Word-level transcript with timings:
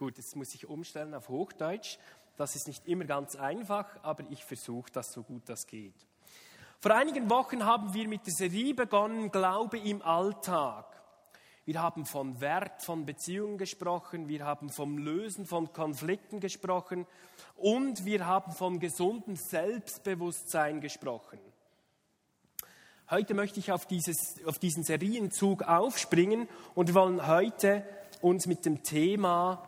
Gut, 0.00 0.16
jetzt 0.16 0.34
muss 0.34 0.54
ich 0.54 0.66
umstellen 0.66 1.12
auf 1.12 1.28
Hochdeutsch. 1.28 1.98
Das 2.38 2.56
ist 2.56 2.66
nicht 2.68 2.88
immer 2.88 3.04
ganz 3.04 3.36
einfach, 3.36 3.86
aber 4.02 4.24
ich 4.30 4.46
versuche 4.46 4.90
das 4.90 5.12
so 5.12 5.22
gut 5.22 5.42
das 5.44 5.66
geht. 5.66 6.06
Vor 6.78 6.92
einigen 6.92 7.28
Wochen 7.28 7.66
haben 7.66 7.92
wir 7.92 8.08
mit 8.08 8.26
der 8.26 8.32
Serie 8.32 8.72
begonnen, 8.72 9.30
Glaube 9.30 9.78
im 9.78 10.00
Alltag. 10.00 10.86
Wir 11.66 11.82
haben 11.82 12.06
von 12.06 12.40
Wert 12.40 12.82
von 12.82 13.04
Beziehungen 13.04 13.58
gesprochen, 13.58 14.26
wir 14.26 14.46
haben 14.46 14.70
vom 14.70 14.96
Lösen 14.96 15.44
von 15.44 15.70
Konflikten 15.70 16.40
gesprochen 16.40 17.06
und 17.56 18.06
wir 18.06 18.24
haben 18.24 18.52
von 18.52 18.80
gesundem 18.80 19.36
Selbstbewusstsein 19.36 20.80
gesprochen. 20.80 21.40
Heute 23.10 23.34
möchte 23.34 23.60
ich 23.60 23.70
auf, 23.70 23.84
dieses, 23.84 24.42
auf 24.46 24.58
diesen 24.58 24.82
Serienzug 24.82 25.64
aufspringen 25.64 26.48
und 26.74 26.88
wir 26.88 26.94
wollen 26.94 27.26
heute 27.26 27.84
uns 28.22 28.46
mit 28.46 28.64
dem 28.64 28.82
Thema 28.82 29.66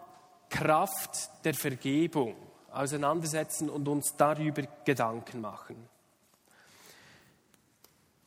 Kraft 0.52 1.44
der 1.44 1.54
Vergebung 1.54 2.36
auseinandersetzen 2.70 3.68
und 3.68 3.88
uns 3.88 4.14
darüber 4.16 4.62
Gedanken 4.84 5.40
machen. 5.40 5.76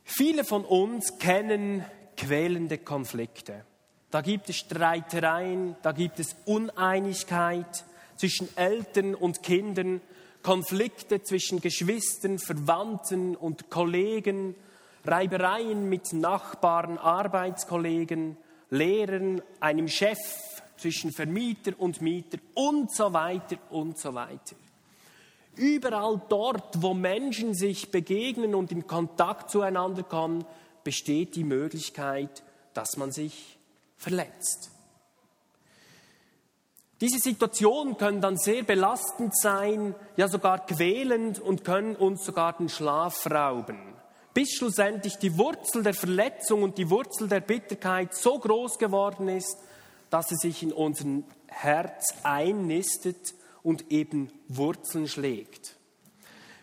Viele 0.04 0.44
von 0.44 0.66
uns 0.66 1.18
kennen 1.20 1.86
quälende 2.18 2.80
Konflikte. 2.80 3.64
Da 4.12 4.22
gibt 4.22 4.50
es 4.50 4.58
Streitereien, 4.58 5.76
da 5.82 5.92
gibt 5.92 6.20
es 6.20 6.36
Uneinigkeit 6.46 7.86
zwischen 8.16 8.50
Eltern 8.58 9.14
und 9.14 9.44
Kindern, 9.44 10.02
Konflikte 10.42 11.22
zwischen 11.22 11.60
Geschwistern, 11.60 12.40
Verwandten 12.40 13.36
und 13.36 13.70
Kollegen, 13.70 14.56
Reibereien 15.04 15.90
mit 15.90 16.14
Nachbarn, 16.14 16.98
Arbeitskollegen, 16.98 18.38
Lehrern, 18.70 19.42
einem 19.60 19.88
Chef, 19.88 20.18
zwischen 20.78 21.12
Vermieter 21.12 21.74
und 21.78 22.02
Mieter 22.02 22.38
und 22.54 22.92
so 22.92 23.14
weiter 23.14 23.58
und 23.70 23.98
so 23.98 24.14
weiter. 24.14 24.56
Überall 25.56 26.22
dort, 26.28 26.82
wo 26.82 26.94
Menschen 26.94 27.54
sich 27.54 27.92
begegnen 27.92 28.56
und 28.56 28.72
in 28.72 28.88
Kontakt 28.88 29.50
zueinander 29.50 30.04
kommen, 30.04 30.46
besteht 30.84 31.36
die 31.36 31.44
Möglichkeit, 31.44 32.44
dass 32.74 32.98
man 32.98 33.12
sich 33.12 33.58
verletzt. 33.98 34.72
Diese 37.02 37.20
Situationen 37.20 37.98
können 37.98 38.22
dann 38.22 38.38
sehr 38.38 38.64
belastend 38.64 39.38
sein, 39.38 39.96
ja 40.16 40.30
sogar 40.30 40.66
quälend 40.66 41.40
und 41.40 41.66
können 41.66 41.96
uns 41.96 42.24
sogar 42.24 42.54
den 42.54 42.70
Schlaf 42.70 43.30
rauben, 43.30 43.78
bis 44.34 44.54
schlussendlich 44.54 45.18
die 45.18 45.38
Wurzel 45.38 45.84
der 45.84 45.94
Verletzung 45.94 46.64
und 46.64 46.78
die 46.78 46.90
Wurzel 46.90 47.28
der 47.28 47.42
Bitterkeit 47.42 48.16
so 48.16 48.40
groß 48.40 48.78
geworden 48.78 49.28
ist, 49.28 49.58
dass 50.10 50.32
er 50.32 50.38
sich 50.38 50.64
in 50.64 50.72
unser 50.72 51.24
Herz 51.48 52.16
einnistet 52.24 53.34
und 53.64 53.92
eben 53.92 54.32
Wurzeln 54.48 55.08
schlägt. 55.08 55.76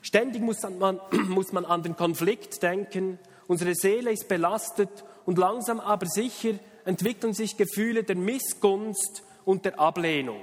Ständig 0.02 0.42
muss 0.42 0.62
man, 0.62 1.00
muss 1.28 1.52
man 1.52 1.64
an 1.64 1.82
den 1.82 1.96
Konflikt 1.96 2.62
denken. 2.62 3.18
Unsere 3.46 3.74
Seele 3.74 4.12
ist 4.12 4.28
belastet 4.28 5.04
und 5.24 5.38
langsam 5.38 5.80
aber 5.80 6.06
sicher 6.06 6.54
entwickeln 6.84 7.32
sich 7.32 7.56
Gefühle 7.56 8.04
der 8.04 8.16
Missgunst 8.16 9.22
und 9.44 9.64
der 9.64 9.78
Ablehnung. 9.78 10.40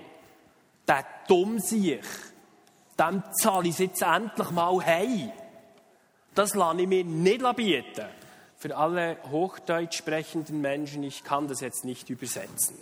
Der 0.87 1.05
dumm 1.27 1.59
sich, 1.59 2.01
dem 2.97 3.23
zahle 3.41 3.69
ich 3.69 3.79
jetzt 3.79 4.01
endlich 4.01 4.51
mal 4.51 4.81
hey. 4.81 5.31
Das 6.35 6.55
lasse 6.55 6.81
ich 6.81 6.87
mir 6.87 7.03
nicht 7.03 7.55
bieten. 7.55 8.07
Für 8.57 8.75
alle 8.75 9.17
Hochdeutsch 9.29 9.97
sprechenden 9.97 10.61
Menschen, 10.61 11.03
ich 11.03 11.23
kann 11.23 11.47
das 11.47 11.61
jetzt 11.61 11.85
nicht 11.85 12.09
übersetzen. 12.09 12.75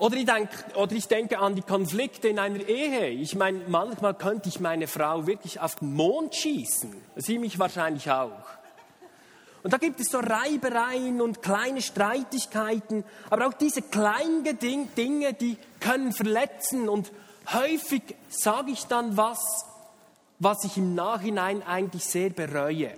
Oder 0.00 0.16
ich, 0.16 0.24
denke, 0.24 0.56
oder 0.76 0.92
ich 0.92 1.08
denke 1.08 1.38
an 1.38 1.54
die 1.54 1.60
Konflikte 1.60 2.28
in 2.28 2.38
einer 2.38 2.66
Ehe. 2.66 3.10
Ich 3.10 3.34
meine, 3.34 3.60
manchmal 3.68 4.14
könnte 4.14 4.48
ich 4.48 4.58
meine 4.58 4.86
Frau 4.86 5.26
wirklich 5.26 5.60
auf 5.60 5.76
den 5.76 5.92
Mond 5.92 6.34
schießen. 6.34 6.96
Sie 7.16 7.38
mich 7.38 7.58
wahrscheinlich 7.58 8.10
auch. 8.10 8.32
Und 9.62 9.74
da 9.74 9.76
gibt 9.76 10.00
es 10.00 10.10
so 10.10 10.18
Reibereien 10.18 11.20
und 11.20 11.42
kleine 11.42 11.82
Streitigkeiten, 11.82 13.04
aber 13.28 13.46
auch 13.46 13.52
diese 13.52 13.82
kleinen 13.82 14.42
Dinge, 14.96 15.34
die 15.34 15.58
können 15.80 16.14
verletzen. 16.14 16.88
Und 16.88 17.12
häufig 17.52 18.02
sage 18.30 18.70
ich 18.70 18.86
dann 18.86 19.18
was, 19.18 19.66
was 20.38 20.64
ich 20.64 20.78
im 20.78 20.94
Nachhinein 20.94 21.62
eigentlich 21.62 22.06
sehr 22.06 22.30
bereue. 22.30 22.92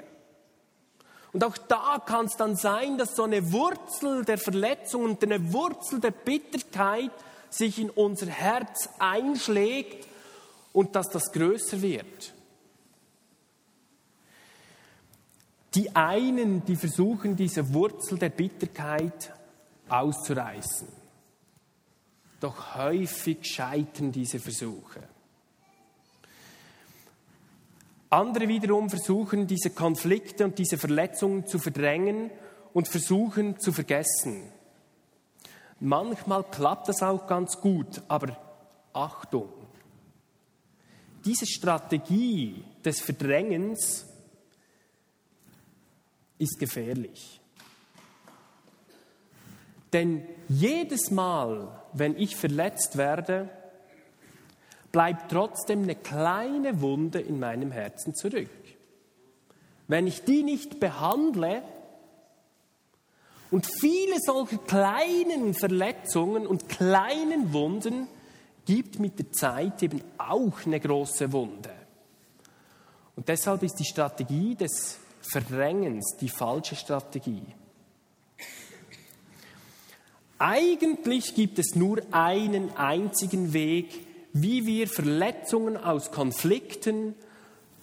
Und 1.33 1.45
auch 1.45 1.57
da 1.57 2.03
kann 2.05 2.27
es 2.27 2.37
dann 2.37 2.57
sein, 2.57 2.99
dass 2.99 3.17
so 3.17 3.23
eine 3.23 3.53
Wurzel 3.53 4.25
der 4.25 4.39
Verletzung 4.39 5.05
und 5.05 5.23
eine 5.23 5.53
Wurzel 5.53 5.99
der 5.99 6.11
Bitterkeit 6.11 7.11
sich 7.49 7.79
in 7.79 7.91
unser 7.91 8.27
Herz 8.27 8.89
einschlägt 8.99 10.07
und 10.73 10.95
dass 10.95 11.09
das 11.09 11.33
größer 11.33 11.81
wird. 11.81 12.35
Die 15.75 15.95
einen, 15.97 16.65
die 16.67 16.77
versuchen, 16.77 17.35
diese 17.35 17.73
Wurzel 17.73 18.19
der 18.19 18.29
Bitterkeit 18.29 19.33
auszureißen. 19.89 20.89
Doch 22.41 22.75
häufig 22.75 23.39
scheitern 23.47 24.13
diese 24.13 24.39
Versuche. 24.39 25.12
Andere 28.13 28.47
wiederum 28.47 28.91
versuchen, 28.91 29.47
diese 29.47 29.71
Konflikte 29.71 30.45
und 30.45 30.59
diese 30.59 30.77
Verletzungen 30.77 31.47
zu 31.47 31.59
verdrängen 31.59 32.31
und 32.75 32.87
versuchen 32.87 33.59
zu 33.59 33.73
vergessen. 33.73 34.53
Manchmal 35.81 36.45
klappt 36.45 36.89
das 36.89 37.03
auch 37.03 37.27
ganz 37.27 37.59
gut, 37.59 38.03
aber 38.09 38.37
Achtung, 38.93 39.49
diese 41.25 41.47
Strategie 41.47 42.63
des 42.85 43.01
Verdrängens 43.01 44.07
ist 46.37 46.59
gefährlich. 46.59 47.41
Denn 49.95 50.29
jedes 50.49 51.11
Mal, 51.11 51.83
wenn 51.95 52.19
ich 52.19 52.37
verletzt 52.37 52.99
werde, 52.99 53.49
bleibt 54.93 55.31
trotzdem 55.31 55.83
eine 55.83 55.97
kleine 55.97 56.81
Wunde 56.81 57.19
in 57.21 57.41
meinem 57.41 57.73
Herzen 57.73 58.15
zurück. 58.15 58.51
Wenn 59.89 60.07
ich 60.07 60.23
die 60.23 60.43
nicht 60.43 60.79
behandle 60.79 61.63
und 63.51 63.67
viele 63.81 64.17
solcher 64.21 64.59
kleinen 64.59 65.55
Verletzungen 65.55 66.47
und 66.47 66.69
kleinen 66.69 67.53
Wunden 67.53 68.07
gibt 68.65 69.01
mit 69.01 69.19
der 69.19 69.33
Zeit 69.33 69.83
eben 69.83 70.03
auch 70.19 70.65
eine 70.65 70.79
große 70.79 71.33
Wunde. 71.33 71.73
Und 73.17 73.29
deshalb 73.29 73.63
ist 73.63 73.79
die 73.79 73.85
Strategie 73.85 74.55
des 74.55 74.99
Verdrängens 75.21 76.17
die 76.21 76.29
falsche 76.29 76.77
Strategie. 76.77 77.45
Eigentlich 80.39 81.35
gibt 81.35 81.59
es 81.59 81.77
nur 81.77 82.03
einen 82.11 82.77
einzigen 82.77 83.53
Weg, 83.53 84.12
wie 84.33 84.67
wir 84.67 84.89
Verletzungen 84.89 85.77
aus 85.77 86.11
Konflikten 86.11 87.15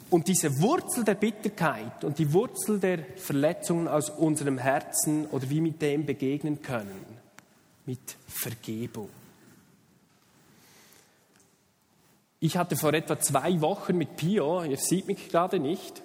und 0.09 0.27
diese 0.27 0.59
Wurzel 0.61 1.03
der 1.03 1.15
Bitterkeit 1.15 2.03
und 2.03 2.17
die 2.17 2.33
Wurzel 2.33 2.79
der 2.79 2.99
Verletzungen 3.17 3.87
aus 3.87 4.09
unserem 4.09 4.57
Herzen 4.57 5.27
oder 5.27 5.49
wie 5.49 5.61
mit 5.61 5.81
dem 5.81 6.05
begegnen 6.05 6.61
können. 6.61 7.05
Mit 7.85 8.15
Vergebung. 8.27 9.09
Ich 12.39 12.57
hatte 12.57 12.75
vor 12.75 12.93
etwa 12.93 13.19
zwei 13.19 13.59
Wochen 13.61 13.97
mit 13.97 14.15
Pio, 14.15 14.63
ihr 14.63 14.77
seht 14.77 15.07
mich 15.07 15.29
gerade 15.29 15.59
nicht, 15.59 16.01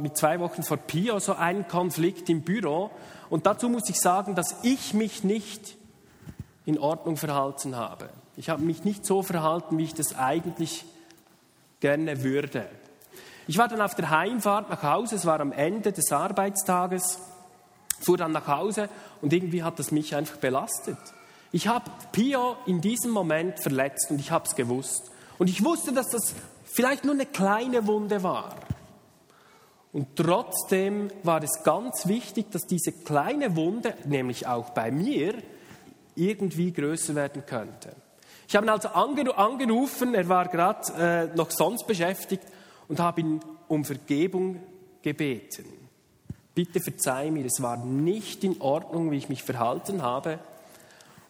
mit 0.00 0.16
zwei 0.16 0.40
Wochen 0.40 0.62
vor 0.62 0.78
Pio 0.78 1.18
so 1.20 1.34
einen 1.34 1.68
Konflikt 1.68 2.28
im 2.28 2.42
Büro. 2.42 2.90
Und 3.28 3.46
dazu 3.46 3.68
muss 3.68 3.88
ich 3.88 4.00
sagen, 4.00 4.34
dass 4.34 4.56
ich 4.64 4.94
mich 4.94 5.22
nicht 5.22 5.76
in 6.66 6.78
Ordnung 6.78 7.16
verhalten 7.16 7.76
habe. 7.76 8.10
Ich 8.40 8.48
habe 8.48 8.62
mich 8.62 8.84
nicht 8.84 9.04
so 9.04 9.22
verhalten, 9.22 9.76
wie 9.76 9.84
ich 9.84 9.92
das 9.92 10.16
eigentlich 10.16 10.86
gerne 11.80 12.22
würde. 12.22 12.66
Ich 13.46 13.58
war 13.58 13.68
dann 13.68 13.82
auf 13.82 13.94
der 13.94 14.08
Heimfahrt 14.08 14.70
nach 14.70 14.82
Hause, 14.82 15.16
es 15.16 15.26
war 15.26 15.40
am 15.40 15.52
Ende 15.52 15.92
des 15.92 16.10
Arbeitstages, 16.10 17.18
fuhr 18.00 18.16
dann 18.16 18.32
nach 18.32 18.46
Hause 18.46 18.88
und 19.20 19.34
irgendwie 19.34 19.62
hat 19.62 19.78
das 19.78 19.90
mich 19.90 20.16
einfach 20.16 20.38
belastet. 20.38 20.96
Ich 21.52 21.68
habe 21.68 21.90
Pio 22.12 22.56
in 22.64 22.80
diesem 22.80 23.10
Moment 23.10 23.60
verletzt 23.60 24.10
und 24.10 24.18
ich 24.18 24.30
habe 24.30 24.46
es 24.46 24.56
gewusst. 24.56 25.10
Und 25.38 25.50
ich 25.50 25.62
wusste, 25.62 25.92
dass 25.92 26.08
das 26.08 26.34
vielleicht 26.64 27.04
nur 27.04 27.12
eine 27.12 27.26
kleine 27.26 27.86
Wunde 27.86 28.22
war. 28.22 28.56
Und 29.92 30.16
trotzdem 30.16 31.10
war 31.24 31.42
es 31.42 31.62
ganz 31.62 32.06
wichtig, 32.06 32.50
dass 32.52 32.62
diese 32.62 32.92
kleine 32.92 33.54
Wunde, 33.54 33.92
nämlich 34.06 34.46
auch 34.46 34.70
bei 34.70 34.90
mir, 34.90 35.34
irgendwie 36.14 36.72
größer 36.72 37.14
werden 37.14 37.44
könnte. 37.44 37.94
Ich 38.50 38.56
habe 38.56 38.66
ihn 38.66 38.70
also 38.70 38.88
angerufen, 38.88 40.12
er 40.12 40.28
war 40.28 40.48
gerade 40.48 41.30
äh, 41.32 41.36
noch 41.36 41.52
sonst 41.52 41.86
beschäftigt 41.86 42.42
und 42.88 42.98
habe 42.98 43.20
ihn 43.20 43.40
um 43.68 43.84
Vergebung 43.84 44.60
gebeten. 45.02 45.66
Bitte 46.52 46.80
verzeih 46.80 47.30
mir, 47.30 47.46
es 47.46 47.62
war 47.62 47.76
nicht 47.76 48.42
in 48.42 48.60
Ordnung, 48.60 49.12
wie 49.12 49.18
ich 49.18 49.28
mich 49.28 49.44
verhalten 49.44 50.02
habe. 50.02 50.40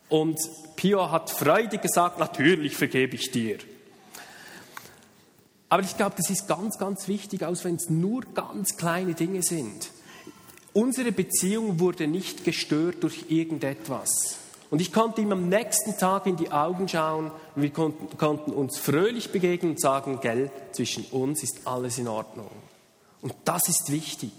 Und 0.08 0.38
Pio 0.76 1.10
hat 1.10 1.28
freudig 1.28 1.82
gesagt, 1.82 2.18
natürlich 2.18 2.74
vergebe 2.74 3.16
ich 3.16 3.30
dir. 3.30 3.58
Aber 5.68 5.82
ich 5.82 5.98
glaube, 5.98 6.14
das 6.16 6.30
ist 6.30 6.48
ganz, 6.48 6.78
ganz 6.78 7.06
wichtig, 7.06 7.44
auch 7.44 7.64
wenn 7.64 7.74
es 7.74 7.90
nur 7.90 8.22
ganz 8.32 8.78
kleine 8.78 9.12
Dinge 9.12 9.42
sind. 9.42 9.90
Unsere 10.72 11.12
Beziehung 11.12 11.80
wurde 11.80 12.06
nicht 12.06 12.46
gestört 12.46 13.02
durch 13.02 13.26
irgendetwas. 13.28 14.38
Und 14.70 14.80
ich 14.80 14.92
konnte 14.92 15.20
ihm 15.20 15.32
am 15.32 15.48
nächsten 15.48 15.98
Tag 15.98 16.26
in 16.26 16.36
die 16.36 16.52
Augen 16.52 16.88
schauen 16.88 17.32
und 17.56 17.62
wir 17.62 17.70
konnten, 17.70 18.16
konnten 18.16 18.52
uns 18.52 18.78
fröhlich 18.78 19.32
begegnen 19.32 19.72
und 19.72 19.80
sagen, 19.80 20.20
gell, 20.22 20.50
zwischen 20.72 21.04
uns 21.06 21.42
ist 21.42 21.66
alles 21.66 21.98
in 21.98 22.06
Ordnung. 22.06 22.50
Und 23.20 23.34
das 23.44 23.68
ist 23.68 23.90
wichtig. 23.90 24.30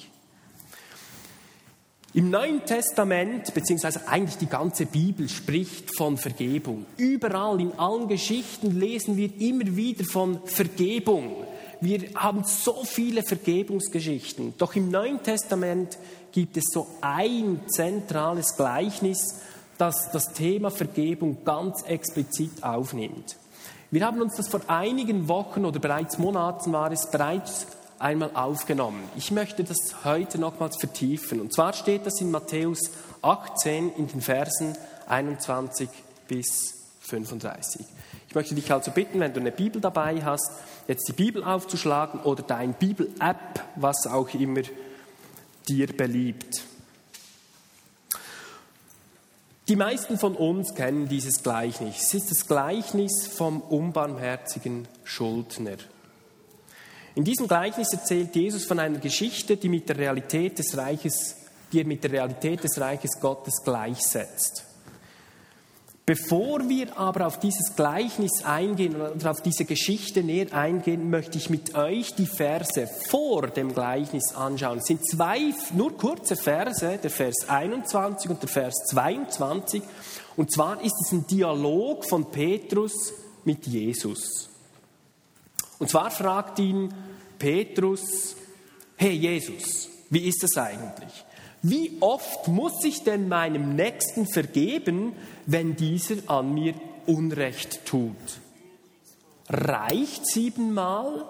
Im 2.13 2.29
Neuen 2.29 2.65
Testament, 2.65 3.53
beziehungsweise 3.53 4.07
eigentlich 4.07 4.37
die 4.37 4.47
ganze 4.47 4.85
Bibel 4.85 5.29
spricht 5.29 5.95
von 5.95 6.17
Vergebung. 6.17 6.85
Überall, 6.97 7.61
in 7.61 7.73
allen 7.79 8.09
Geschichten 8.09 8.77
lesen 8.77 9.15
wir 9.15 9.29
immer 9.39 9.77
wieder 9.77 10.03
von 10.03 10.41
Vergebung. 10.45 11.45
Wir 11.79 12.09
haben 12.15 12.43
so 12.43 12.83
viele 12.83 13.23
Vergebungsgeschichten. 13.23 14.55
Doch 14.57 14.75
im 14.75 14.89
Neuen 14.89 15.23
Testament 15.23 15.97
gibt 16.33 16.57
es 16.57 16.65
so 16.71 16.87
ein 16.99 17.61
zentrales 17.67 18.57
Gleichnis, 18.57 19.39
das 19.81 20.11
das 20.11 20.33
Thema 20.33 20.69
Vergebung 20.69 21.43
ganz 21.43 21.81
explizit 21.81 22.63
aufnimmt. 22.63 23.35
Wir 23.89 24.05
haben 24.05 24.21
uns 24.21 24.35
das 24.35 24.47
vor 24.47 24.61
einigen 24.67 25.27
Wochen 25.27 25.65
oder 25.65 25.79
bereits 25.79 26.19
Monaten 26.19 26.71
war 26.71 26.91
es 26.91 27.09
bereits 27.09 27.65
einmal 27.97 28.29
aufgenommen. 28.35 29.03
Ich 29.17 29.31
möchte 29.31 29.63
das 29.63 30.05
heute 30.05 30.37
nochmals 30.37 30.77
vertiefen. 30.77 31.41
Und 31.41 31.51
zwar 31.51 31.73
steht 31.73 32.05
das 32.05 32.21
in 32.21 32.29
Matthäus 32.29 32.91
18 33.23 33.93
in 33.97 34.07
den 34.07 34.21
Versen 34.21 34.77
21 35.07 35.89
bis 36.27 36.75
35. 36.99 37.83
Ich 38.29 38.35
möchte 38.35 38.53
dich 38.53 38.71
also 38.71 38.91
bitten, 38.91 39.19
wenn 39.19 39.33
du 39.33 39.39
eine 39.39 39.51
Bibel 39.51 39.81
dabei 39.81 40.23
hast, 40.23 40.51
jetzt 40.87 41.07
die 41.07 41.13
Bibel 41.13 41.43
aufzuschlagen 41.43 42.21
oder 42.21 42.43
dein 42.43 42.73
Bibel-App, 42.75 43.63
was 43.75 44.05
auch 44.05 44.31
immer 44.35 44.61
dir 45.67 45.87
beliebt. 45.87 46.61
Die 49.67 49.75
meisten 49.75 50.17
von 50.17 50.35
uns 50.35 50.73
kennen 50.73 51.07
dieses 51.07 51.43
Gleichnis. 51.43 52.07
Es 52.07 52.13
ist 52.15 52.31
das 52.31 52.47
Gleichnis 52.47 53.27
vom 53.27 53.61
unbarmherzigen 53.61 54.87
Schuldner. 55.03 55.77
In 57.13 57.23
diesem 57.23 57.47
Gleichnis 57.47 57.93
erzählt 57.93 58.35
Jesus 58.35 58.65
von 58.65 58.79
einer 58.79 58.99
Geschichte, 58.99 59.57
die, 59.57 59.69
mit 59.69 59.87
der 59.87 59.97
Realität 59.97 60.57
des 60.57 60.75
Reiches, 60.77 61.35
die 61.71 61.81
er 61.81 61.85
mit 61.85 62.03
der 62.03 62.11
Realität 62.11 62.63
des 62.63 62.79
Reiches 62.79 63.19
Gottes 63.19 63.61
gleichsetzt. 63.63 64.65
Bevor 66.11 66.67
wir 66.67 66.97
aber 66.97 67.25
auf 67.25 67.39
dieses 67.39 67.73
Gleichnis 67.73 68.43
eingehen 68.43 68.99
oder 68.99 69.31
auf 69.31 69.39
diese 69.39 69.63
Geschichte 69.63 70.21
näher 70.23 70.51
eingehen, 70.51 71.09
möchte 71.09 71.37
ich 71.37 71.49
mit 71.49 71.73
euch 71.73 72.13
die 72.15 72.25
Verse 72.25 72.85
vor 73.07 73.47
dem 73.47 73.73
Gleichnis 73.73 74.35
anschauen. 74.35 74.79
Es 74.79 74.87
sind 74.87 75.07
zwei 75.09 75.53
nur 75.73 75.95
kurze 75.95 76.35
Verse, 76.35 76.99
der 77.01 77.09
Vers 77.09 77.47
21 77.47 78.29
und 78.29 78.41
der 78.41 78.49
Vers 78.49 78.73
22. 78.89 79.81
Und 80.35 80.51
zwar 80.51 80.83
ist 80.83 80.95
es 81.01 81.13
ein 81.13 81.25
Dialog 81.27 82.03
von 82.03 82.29
Petrus 82.29 83.13
mit 83.45 83.65
Jesus. 83.65 84.49
Und 85.79 85.89
zwar 85.89 86.11
fragt 86.11 86.59
ihn 86.59 86.93
Petrus, 87.39 88.35
hey 88.97 89.13
Jesus, 89.13 89.87
wie 90.09 90.27
ist 90.27 90.43
das 90.43 90.57
eigentlich? 90.57 91.23
Wie 91.61 91.97
oft 91.99 92.47
muss 92.47 92.83
ich 92.83 93.03
denn 93.03 93.27
meinem 93.27 93.75
Nächsten 93.75 94.27
vergeben, 94.27 95.13
wenn 95.45 95.75
dieser 95.75 96.15
an 96.27 96.53
mir 96.53 96.73
Unrecht 97.05 97.85
tut? 97.85 98.15
Reicht 99.47 100.25
siebenmal? 100.25 101.25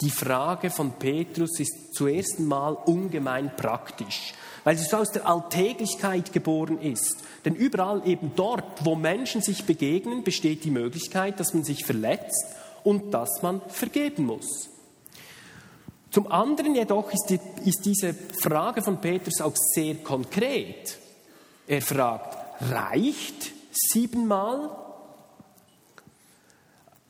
Die 0.00 0.10
Frage 0.10 0.70
von 0.70 0.92
Petrus 0.92 1.60
ist 1.60 1.94
zuerst 1.94 2.40
mal 2.40 2.72
ungemein 2.72 3.54
praktisch 3.54 4.34
weil 4.64 4.76
sie 4.76 4.84
so 4.84 4.98
aus 4.98 5.10
der 5.10 5.26
Alltäglichkeit 5.26 6.32
geboren 6.32 6.80
ist. 6.80 7.16
Denn 7.44 7.54
überall 7.54 8.06
eben 8.06 8.32
dort, 8.36 8.84
wo 8.84 8.94
Menschen 8.94 9.42
sich 9.42 9.64
begegnen, 9.64 10.24
besteht 10.24 10.64
die 10.64 10.70
Möglichkeit, 10.70 11.40
dass 11.40 11.54
man 11.54 11.64
sich 11.64 11.84
verletzt 11.84 12.46
und 12.84 13.12
dass 13.12 13.42
man 13.42 13.60
vergeben 13.68 14.26
muss. 14.26 14.69
Zum 16.10 16.30
anderen 16.30 16.74
jedoch 16.74 17.12
ist, 17.12 17.26
die, 17.28 17.40
ist 17.68 17.84
diese 17.84 18.14
Frage 18.14 18.82
von 18.82 19.00
Petrus 19.00 19.40
auch 19.40 19.54
sehr 19.56 19.96
konkret. 19.96 20.98
Er 21.66 21.82
fragt, 21.82 22.36
reicht 22.60 23.52
siebenmal? 23.72 24.70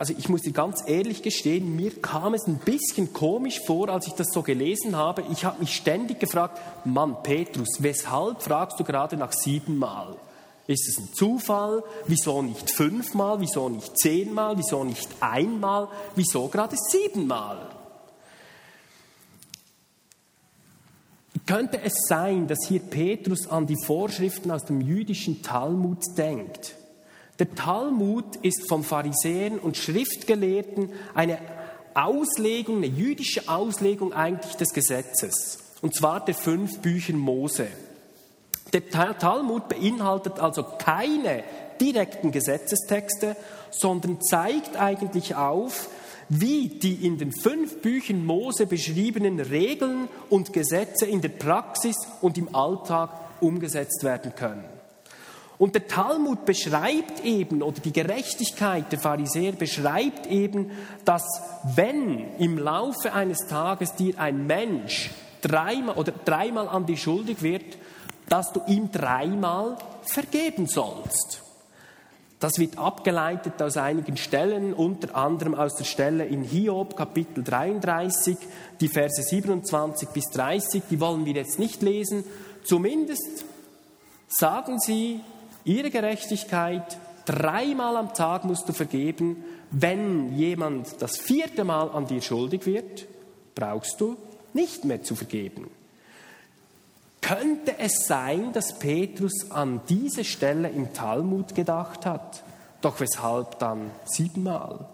also 0.00 0.14
ich 0.17 0.31
muss 0.31 0.41
dir 0.41 0.52
ganz 0.52 0.82
ehrlich 0.87 1.23
gestehen, 1.23 1.76
mir 1.76 1.91
kam 2.00 2.32
es 2.32 2.47
ein 2.47 2.56
bisschen 2.56 3.12
komisch 3.12 3.61
vor, 3.67 3.91
als 3.91 4.06
ich 4.06 4.14
das 4.14 4.29
so 4.32 4.41
gelesen 4.41 4.97
habe. 4.97 5.23
Ich 5.31 5.44
habe 5.44 5.61
mich 5.61 5.76
ständig 5.76 6.19
gefragt, 6.19 6.58
Mann, 6.87 7.23
Petrus, 7.23 7.69
weshalb 7.81 8.41
fragst 8.41 8.81
du 8.81 8.85
gerade 8.85 9.19
nach 9.19 9.35
siebenmal? 9.35 10.17
Ist 10.67 10.88
es 10.88 10.97
ein 10.97 11.12
Zufall? 11.12 11.82
Wieso 12.06 12.41
nicht 12.41 12.70
fünfmal? 12.70 13.41
Wieso 13.41 13.69
nicht 13.69 13.99
zehnmal? 13.99 14.56
Wieso 14.56 14.85
nicht 14.85 15.06
einmal? 15.20 15.88
Wieso 16.14 16.49
gerade 16.49 16.76
siebenmal? 16.79 17.58
Könnte 21.50 21.81
es 21.82 22.05
sein, 22.06 22.47
dass 22.47 22.61
hier 22.69 22.79
Petrus 22.79 23.49
an 23.49 23.67
die 23.67 23.85
Vorschriften 23.85 24.52
aus 24.52 24.67
dem 24.67 24.81
jüdischen 24.81 25.43
Talmud 25.43 25.99
denkt? 26.17 26.76
Der 27.41 27.52
Talmud 27.56 28.37
ist 28.43 28.69
von 28.69 28.85
Pharisäern 28.85 29.58
und 29.58 29.76
Schriftgelehrten 29.76 30.93
eine 31.12 31.38
Auslegung, 31.93 32.76
eine 32.76 32.87
jüdische 32.87 33.49
Auslegung 33.49 34.12
eigentlich 34.12 34.55
des 34.58 34.69
Gesetzes. 34.69 35.58
Und 35.82 35.93
zwar 35.93 36.25
der 36.25 36.37
fünf 36.37 36.79
Bücher 36.82 37.14
Mose. 37.14 37.67
Der 38.73 38.88
Talmud 39.19 39.69
beinhaltet 39.69 40.38
also 40.38 40.62
keine 40.62 41.43
direkten 41.81 42.31
Gesetzestexte, 42.31 43.35
sondern 43.73 44.23
zeigt 44.23 44.76
eigentlich 44.76 45.35
auf, 45.35 45.88
wie 46.31 46.69
die 46.69 47.06
in 47.06 47.19
den 47.19 47.32
fünf 47.32 47.82
Büchern 47.82 48.25
Mose 48.25 48.67
beschriebenen 48.67 49.41
Regeln 49.41 50.09
und 50.31 50.53
Gesetze 50.53 51.05
in 51.05 51.21
der 51.21 51.31
Praxis 51.31 51.97
und 52.21 52.38
im 52.38 52.54
Alltag 52.54 53.11
umgesetzt 53.40 54.04
werden 54.04 54.33
können. 54.35 54.64
Und 55.59 55.75
der 55.75 55.88
Talmud 55.88 56.47
beschreibt 56.47 57.23
eben, 57.25 57.62
oder 57.62 57.81
die 57.81 57.93
Gerechtigkeit 57.93 58.90
der 58.93 58.99
Pharisäer 58.99 59.52
beschreibt 59.52 60.26
eben, 60.28 60.71
dass 61.04 61.25
wenn 61.75 62.37
im 62.38 62.57
Laufe 62.59 63.12
eines 63.12 63.47
Tages 63.47 63.95
dir 63.95 64.19
ein 64.19 64.47
Mensch 64.47 65.11
dreimal 65.43 65.97
oder 65.97 66.12
dreimal 66.12 66.69
an 66.69 66.87
dich 66.87 67.02
schuldig 67.02 67.43
wird, 67.43 67.76
dass 68.28 68.52
du 68.52 68.62
ihm 68.69 68.90
dreimal 68.93 69.76
vergeben 70.02 70.66
sollst. 70.66 71.43
Das 72.40 72.59
wird 72.59 72.78
abgeleitet 72.78 73.61
aus 73.61 73.76
einigen 73.76 74.16
Stellen, 74.16 74.73
unter 74.73 75.14
anderem 75.14 75.54
aus 75.54 75.76
der 75.76 75.85
Stelle 75.85 76.25
in 76.25 76.42
Hiob 76.42 76.97
Kapitel 76.97 77.44
33, 77.44 78.35
die 78.80 78.88
Verse 78.88 79.23
27 79.23 80.09
bis 80.09 80.25
30, 80.30 80.85
die 80.90 81.00
wollen 81.00 81.26
wir 81.26 81.35
jetzt 81.35 81.59
nicht 81.59 81.82
lesen. 81.82 82.25
Zumindest 82.64 83.44
sagen 84.26 84.80
sie, 84.80 85.20
ihre 85.64 85.90
Gerechtigkeit, 85.90 86.97
dreimal 87.26 87.99
am 87.99 88.14
Tag 88.14 88.44
musst 88.44 88.66
du 88.66 88.73
vergeben. 88.73 89.44
Wenn 89.70 90.35
jemand 90.35 91.02
das 91.02 91.18
vierte 91.18 91.64
Mal 91.64 91.90
an 91.90 92.06
dir 92.06 92.23
schuldig 92.23 92.64
wird, 92.64 93.06
brauchst 93.54 94.00
du 94.00 94.16
nicht 94.54 94.87
mehr 94.87 95.02
zu 95.02 95.14
vergeben. 95.14 95.68
Könnte 97.21 97.79
es 97.79 98.07
sein, 98.07 98.53
dass 98.53 98.79
Petrus 98.79 99.50
an 99.50 99.81
diese 99.89 100.25
Stelle 100.25 100.69
im 100.69 100.93
Talmud 100.93 101.55
gedacht 101.55 102.07
hat? 102.07 102.43
Doch 102.81 102.99
weshalb 103.00 103.59
dann 103.59 103.91
siebenmal? 104.05 104.89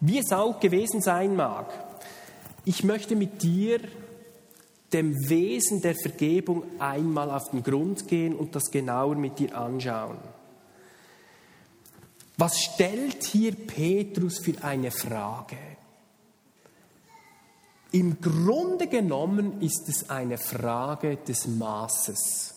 Wie 0.00 0.18
es 0.18 0.32
auch 0.32 0.60
gewesen 0.60 1.00
sein 1.00 1.34
mag, 1.34 1.66
ich 2.64 2.84
möchte 2.84 3.16
mit 3.16 3.42
dir 3.42 3.80
dem 4.92 5.14
Wesen 5.28 5.80
der 5.80 5.94
Vergebung 5.94 6.64
einmal 6.78 7.30
auf 7.30 7.50
den 7.50 7.62
Grund 7.62 8.08
gehen 8.08 8.34
und 8.34 8.54
das 8.54 8.70
genauer 8.70 9.16
mit 9.16 9.38
dir 9.38 9.56
anschauen. 9.56 10.18
Was 12.36 12.60
stellt 12.60 13.24
hier 13.24 13.52
Petrus 13.52 14.38
für 14.38 14.62
eine 14.62 14.90
Frage? 14.90 15.56
Im 17.98 18.20
Grunde 18.20 18.86
genommen 18.86 19.60
ist 19.60 19.88
es 19.88 20.08
eine 20.08 20.38
Frage 20.38 21.16
des 21.16 21.48
Maßes, 21.48 22.54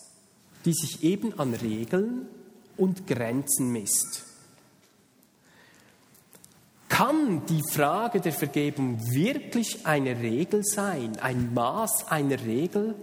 die 0.64 0.72
sich 0.72 1.02
eben 1.02 1.36
an 1.36 1.52
Regeln 1.52 2.28
und 2.76 3.08
Grenzen 3.08 3.72
misst. 3.72 4.24
Kann 6.88 7.44
die 7.46 7.62
Frage 7.72 8.20
der 8.20 8.32
Vergebung 8.32 9.00
wirklich 9.12 9.84
eine 9.84 10.20
Regel 10.20 10.62
sein, 10.62 11.18
ein 11.20 11.52
Maß 11.52 12.06
einer 12.06 12.40
Regel? 12.44 12.94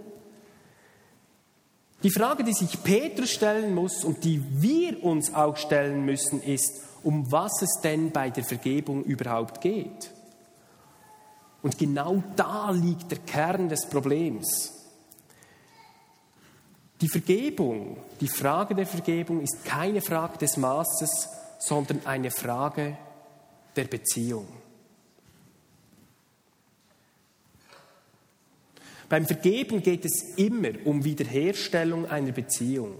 Die 2.02 2.10
Frage, 2.10 2.42
die 2.42 2.54
sich 2.54 2.82
Petrus 2.82 3.32
stellen 3.32 3.74
muss 3.74 4.02
und 4.02 4.24
die 4.24 4.42
wir 4.62 5.04
uns 5.04 5.34
auch 5.34 5.58
stellen 5.58 6.06
müssen, 6.06 6.42
ist, 6.42 6.84
um 7.02 7.30
was 7.30 7.60
es 7.60 7.82
denn 7.82 8.12
bei 8.12 8.30
der 8.30 8.44
Vergebung 8.44 9.04
überhaupt 9.04 9.60
geht. 9.60 10.10
Und 11.62 11.78
genau 11.78 12.22
da 12.36 12.70
liegt 12.70 13.10
der 13.10 13.18
Kern 13.18 13.68
des 13.68 13.86
Problems. 13.86 14.72
Die 17.00 17.08
Vergebung, 17.08 17.96
die 18.20 18.28
Frage 18.28 18.74
der 18.74 18.86
Vergebung 18.86 19.40
ist 19.40 19.64
keine 19.64 20.02
Frage 20.02 20.38
des 20.38 20.56
Maßes, 20.56 21.28
sondern 21.58 22.04
eine 22.04 22.30
Frage 22.30 22.96
der 23.76 23.84
Beziehung. 23.84 24.46
Beim 29.08 29.26
Vergeben 29.26 29.82
geht 29.82 30.04
es 30.04 30.36
immer 30.36 30.70
um 30.84 31.04
Wiederherstellung 31.04 32.06
einer 32.06 32.32
Beziehung. 32.32 32.94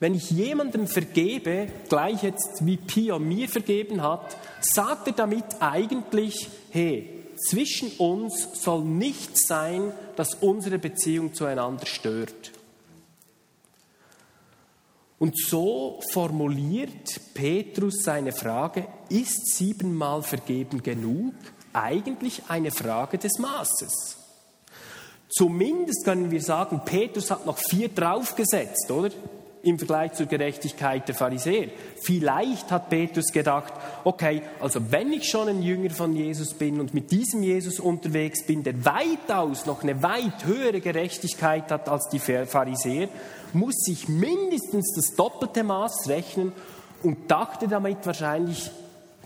Wenn 0.00 0.14
ich 0.14 0.30
jemandem 0.30 0.86
vergebe, 0.86 1.68
gleich 1.88 2.22
jetzt 2.22 2.66
wie 2.66 2.76
Pia 2.76 3.18
mir 3.18 3.48
vergeben 3.48 4.02
hat, 4.02 4.36
sagt 4.60 5.06
er 5.06 5.12
damit 5.12 5.44
eigentlich, 5.60 6.48
hey, 6.70 7.08
zwischen 7.48 7.90
uns 7.98 8.48
soll 8.54 8.84
nichts 8.84 9.46
sein, 9.46 9.92
das 10.16 10.34
unsere 10.34 10.78
Beziehung 10.78 11.34
zueinander 11.34 11.86
stört. 11.86 12.52
Und 15.18 15.38
so 15.38 16.00
formuliert 16.12 17.20
Petrus 17.32 18.02
seine 18.02 18.32
Frage, 18.32 18.86
ist 19.08 19.56
siebenmal 19.56 20.22
vergeben 20.22 20.82
genug? 20.82 21.34
Eigentlich 21.72 22.42
eine 22.48 22.70
Frage 22.70 23.18
des 23.18 23.38
Maßes. 23.38 24.18
Zumindest 25.28 26.04
können 26.04 26.30
wir 26.30 26.42
sagen, 26.42 26.82
Petrus 26.84 27.30
hat 27.30 27.46
noch 27.46 27.58
vier 27.58 27.88
draufgesetzt, 27.88 28.90
oder? 28.90 29.10
Im 29.64 29.78
Vergleich 29.78 30.12
zur 30.12 30.26
Gerechtigkeit 30.26 31.08
der 31.08 31.14
Pharisäer. 31.14 31.68
Vielleicht 32.02 32.70
hat 32.70 32.90
Petrus 32.90 33.32
gedacht, 33.32 33.72
okay, 34.04 34.42
also 34.60 34.80
wenn 34.90 35.12
ich 35.12 35.28
schon 35.28 35.48
ein 35.48 35.62
Jünger 35.62 35.90
von 35.90 36.14
Jesus 36.14 36.54
bin 36.54 36.80
und 36.80 36.94
mit 36.94 37.10
diesem 37.10 37.42
Jesus 37.42 37.80
unterwegs 37.80 38.46
bin, 38.46 38.62
der 38.62 38.84
weitaus 38.84 39.66
noch 39.66 39.82
eine 39.82 40.02
weit 40.02 40.44
höhere 40.44 40.80
Gerechtigkeit 40.80 41.70
hat 41.70 41.88
als 41.88 42.08
die 42.10 42.18
Pharisäer, 42.18 43.08
muss 43.52 43.88
ich 43.88 44.08
mindestens 44.08 44.92
das 44.94 45.16
doppelte 45.16 45.64
Maß 45.64 46.08
rechnen 46.08 46.52
und 47.02 47.30
dachte 47.30 47.68
damit 47.68 48.04
wahrscheinlich, 48.04 48.70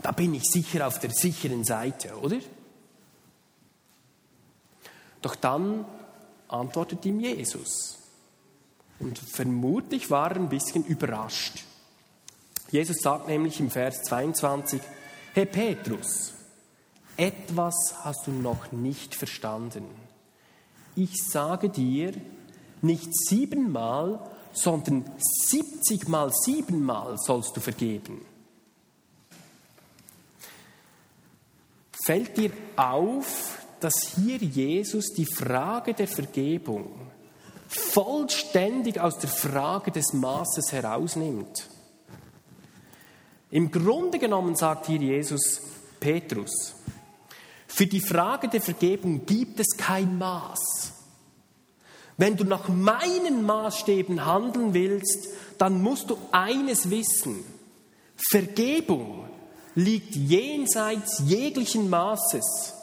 da 0.01 0.11
bin 0.11 0.33
ich 0.33 0.43
sicher 0.45 0.87
auf 0.87 0.99
der 0.99 1.11
sicheren 1.11 1.63
Seite, 1.63 2.13
oder? 2.21 2.37
Doch 5.21 5.35
dann 5.35 5.85
antwortet 6.47 7.05
ihm 7.05 7.19
Jesus. 7.19 7.98
Und 8.99 9.17
vermutlich 9.17 10.09
war 10.09 10.31
er 10.31 10.37
ein 10.37 10.49
bisschen 10.49 10.85
überrascht. 10.85 11.63
Jesus 12.71 12.97
sagt 13.01 13.27
nämlich 13.27 13.59
im 13.59 13.71
Vers 13.71 14.03
22, 14.03 14.81
Herr 15.33 15.45
Petrus, 15.45 16.33
etwas 17.17 17.95
hast 18.03 18.27
du 18.27 18.31
noch 18.31 18.71
nicht 18.71 19.15
verstanden. 19.15 19.85
Ich 20.95 21.13
sage 21.31 21.69
dir, 21.69 22.13
nicht 22.81 23.09
siebenmal, 23.27 24.19
sondern 24.53 25.05
siebzigmal 25.47 26.31
siebenmal 26.31 27.17
sollst 27.17 27.55
du 27.55 27.61
vergeben. 27.61 28.25
Fällt 32.05 32.37
dir 32.37 32.51
auf, 32.75 33.59
dass 33.79 34.15
hier 34.15 34.37
Jesus 34.37 35.13
die 35.13 35.25
Frage 35.25 35.93
der 35.93 36.07
Vergebung 36.07 37.08
vollständig 37.69 38.99
aus 38.99 39.19
der 39.19 39.29
Frage 39.29 39.91
des 39.91 40.11
Maßes 40.13 40.71
herausnimmt. 40.71 41.69
Im 43.51 43.71
Grunde 43.71 44.17
genommen 44.17 44.55
sagt 44.55 44.87
hier 44.87 44.99
Jesus 44.99 45.61
Petrus, 45.99 46.75
für 47.67 47.85
die 47.85 48.01
Frage 48.01 48.49
der 48.49 48.61
Vergebung 48.61 49.25
gibt 49.25 49.59
es 49.59 49.77
kein 49.77 50.17
Maß. 50.17 50.93
Wenn 52.17 52.35
du 52.35 52.43
nach 52.43 52.67
meinen 52.67 53.43
Maßstäben 53.43 54.25
handeln 54.25 54.73
willst, 54.73 55.29
dann 55.57 55.81
musst 55.81 56.09
du 56.09 56.17
eines 56.31 56.89
wissen. 56.89 57.45
Vergebung 58.29 59.29
liegt 59.75 60.15
jenseits 60.15 61.21
jeglichen 61.25 61.89
Maßes. 61.89 62.73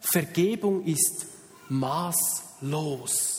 Vergebung 0.00 0.84
ist 0.84 1.26
maßlos. 1.68 3.35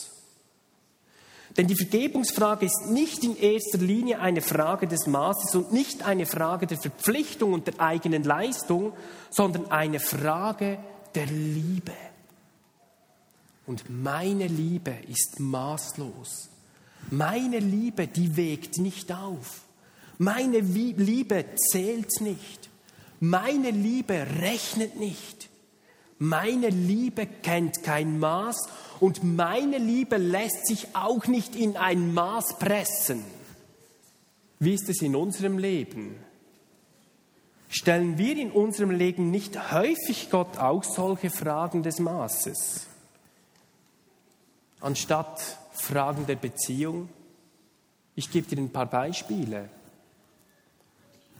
Denn 1.58 1.66
die 1.66 1.76
Vergebungsfrage 1.76 2.66
ist 2.66 2.86
nicht 2.88 3.24
in 3.24 3.36
erster 3.36 3.78
Linie 3.78 4.20
eine 4.20 4.40
Frage 4.40 4.86
des 4.86 5.08
Maßes 5.08 5.56
und 5.56 5.72
nicht 5.72 6.06
eine 6.06 6.24
Frage 6.24 6.68
der 6.68 6.78
Verpflichtung 6.78 7.52
und 7.52 7.66
der 7.66 7.80
eigenen 7.80 8.22
Leistung, 8.22 8.92
sondern 9.28 9.66
eine 9.66 9.98
Frage 9.98 10.78
der 11.16 11.26
Liebe. 11.26 11.92
Und 13.66 13.90
meine 13.90 14.46
Liebe 14.46 14.94
ist 15.08 15.40
maßlos. 15.40 16.48
Meine 17.10 17.58
Liebe, 17.58 18.06
die 18.06 18.36
wägt 18.36 18.78
nicht 18.78 19.12
auf. 19.12 19.62
Meine 20.16 20.60
Liebe 20.60 21.44
zählt 21.56 22.20
nicht. 22.20 22.70
Meine 23.18 23.70
Liebe 23.72 24.26
rechnet 24.40 24.98
nicht. 25.00 25.47
Meine 26.18 26.68
Liebe 26.68 27.26
kennt 27.26 27.84
kein 27.84 28.18
Maß 28.18 28.68
und 28.98 29.22
meine 29.22 29.78
Liebe 29.78 30.16
lässt 30.16 30.66
sich 30.66 30.88
auch 30.94 31.26
nicht 31.26 31.54
in 31.54 31.76
ein 31.76 32.12
Maß 32.12 32.58
pressen. 32.58 33.24
Wie 34.58 34.74
ist 34.74 34.88
es 34.88 35.00
in 35.00 35.14
unserem 35.14 35.58
Leben? 35.58 36.16
Stellen 37.68 38.18
wir 38.18 38.36
in 38.36 38.50
unserem 38.50 38.90
Leben 38.90 39.30
nicht 39.30 39.72
häufig 39.72 40.30
Gott 40.30 40.58
auch 40.58 40.82
solche 40.82 41.30
Fragen 41.30 41.84
des 41.84 42.00
Maßes? 42.00 42.86
Anstatt 44.80 45.58
Fragen 45.72 46.26
der 46.26 46.36
Beziehung? 46.36 47.08
Ich 48.16 48.32
gebe 48.32 48.48
dir 48.48 48.58
ein 48.60 48.72
paar 48.72 48.86
Beispiele. 48.86 49.68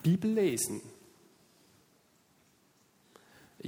Bibel 0.05 0.31
lesen 0.31 0.81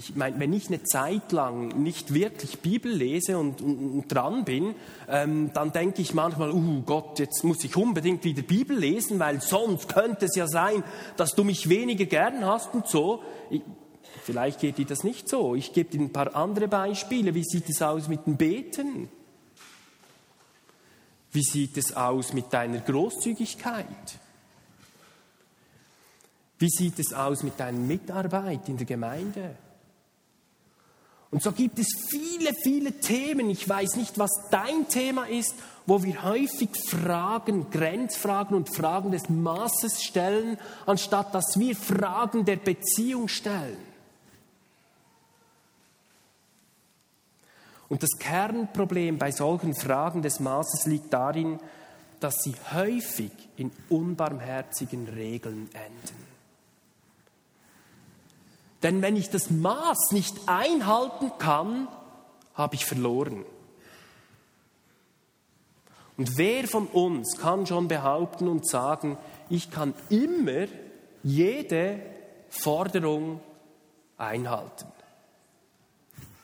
ich 0.00 0.16
meine, 0.16 0.40
wenn 0.40 0.54
ich 0.54 0.68
eine 0.68 0.82
Zeit 0.82 1.30
lang 1.30 1.82
nicht 1.82 2.14
wirklich 2.14 2.60
Bibel 2.60 2.90
lese 2.90 3.36
und, 3.36 3.60
und, 3.60 3.78
und 3.78 4.08
dran 4.08 4.46
bin, 4.46 4.74
ähm, 5.06 5.50
dann 5.52 5.72
denke 5.72 6.00
ich 6.00 6.14
manchmal, 6.14 6.52
uh 6.52 6.82
Gott, 6.86 7.18
jetzt 7.18 7.44
muss 7.44 7.62
ich 7.64 7.76
unbedingt 7.76 8.24
wieder 8.24 8.40
Bibel 8.40 8.78
lesen, 8.78 9.18
weil 9.18 9.42
sonst 9.42 9.90
könnte 9.90 10.24
es 10.24 10.36
ja 10.36 10.46
sein, 10.46 10.82
dass 11.18 11.34
du 11.34 11.44
mich 11.44 11.68
weniger 11.68 12.06
gern 12.06 12.46
hast 12.46 12.72
und 12.72 12.86
so. 12.86 13.22
Ich, 13.50 13.60
vielleicht 14.22 14.60
geht 14.60 14.78
dir 14.78 14.86
das 14.86 15.04
nicht 15.04 15.28
so. 15.28 15.54
Ich 15.54 15.74
gebe 15.74 15.90
dir 15.90 16.00
ein 16.00 16.12
paar 16.12 16.34
andere 16.34 16.68
Beispiele. 16.68 17.34
Wie 17.34 17.44
sieht 17.44 17.68
es 17.68 17.82
aus 17.82 18.08
mit 18.08 18.26
dem 18.26 18.38
Beten? 18.38 19.10
Wie 21.30 21.42
sieht 21.42 21.76
es 21.76 21.94
aus 21.94 22.32
mit 22.32 22.50
deiner 22.50 22.78
Großzügigkeit? 22.78 23.84
Wie 26.58 26.70
sieht 26.70 26.98
es 26.98 27.12
aus 27.12 27.42
mit 27.42 27.60
deiner 27.60 27.78
Mitarbeit 27.78 28.66
in 28.70 28.78
der 28.78 28.86
Gemeinde? 28.86 29.56
Und 31.30 31.42
so 31.42 31.52
gibt 31.52 31.78
es 31.78 31.86
viele, 32.08 32.52
viele 32.54 32.92
Themen. 32.92 33.50
Ich 33.50 33.68
weiß 33.68 33.96
nicht, 33.96 34.18
was 34.18 34.30
dein 34.50 34.88
Thema 34.88 35.26
ist, 35.26 35.54
wo 35.86 36.02
wir 36.02 36.24
häufig 36.24 36.70
Fragen, 36.88 37.70
Grenzfragen 37.70 38.56
und 38.56 38.74
Fragen 38.74 39.12
des 39.12 39.28
Maßes 39.28 40.02
stellen, 40.02 40.58
anstatt 40.86 41.34
dass 41.34 41.58
wir 41.58 41.76
Fragen 41.76 42.44
der 42.44 42.56
Beziehung 42.56 43.28
stellen. 43.28 43.78
Und 47.88 48.02
das 48.02 48.18
Kernproblem 48.18 49.18
bei 49.18 49.32
solchen 49.32 49.74
Fragen 49.74 50.22
des 50.22 50.38
Maßes 50.38 50.86
liegt 50.86 51.12
darin, 51.12 51.58
dass 52.20 52.42
sie 52.42 52.54
häufig 52.72 53.32
in 53.56 53.72
unbarmherzigen 53.88 55.08
Regeln 55.08 55.68
enden. 55.72 56.29
Denn 58.82 59.02
wenn 59.02 59.16
ich 59.16 59.30
das 59.30 59.50
Maß 59.50 60.12
nicht 60.12 60.48
einhalten 60.48 61.32
kann, 61.38 61.88
habe 62.54 62.74
ich 62.74 62.84
verloren. 62.86 63.44
Und 66.16 66.36
wer 66.36 66.68
von 66.68 66.86
uns 66.86 67.38
kann 67.38 67.66
schon 67.66 67.88
behaupten 67.88 68.48
und 68.48 68.68
sagen, 68.68 69.16
ich 69.48 69.70
kann 69.70 69.94
immer 70.10 70.66
jede 71.22 72.00
Forderung 72.50 73.40
einhalten? 74.18 74.86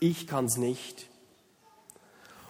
Ich 0.00 0.26
kann 0.26 0.46
es 0.46 0.56
nicht. 0.56 1.06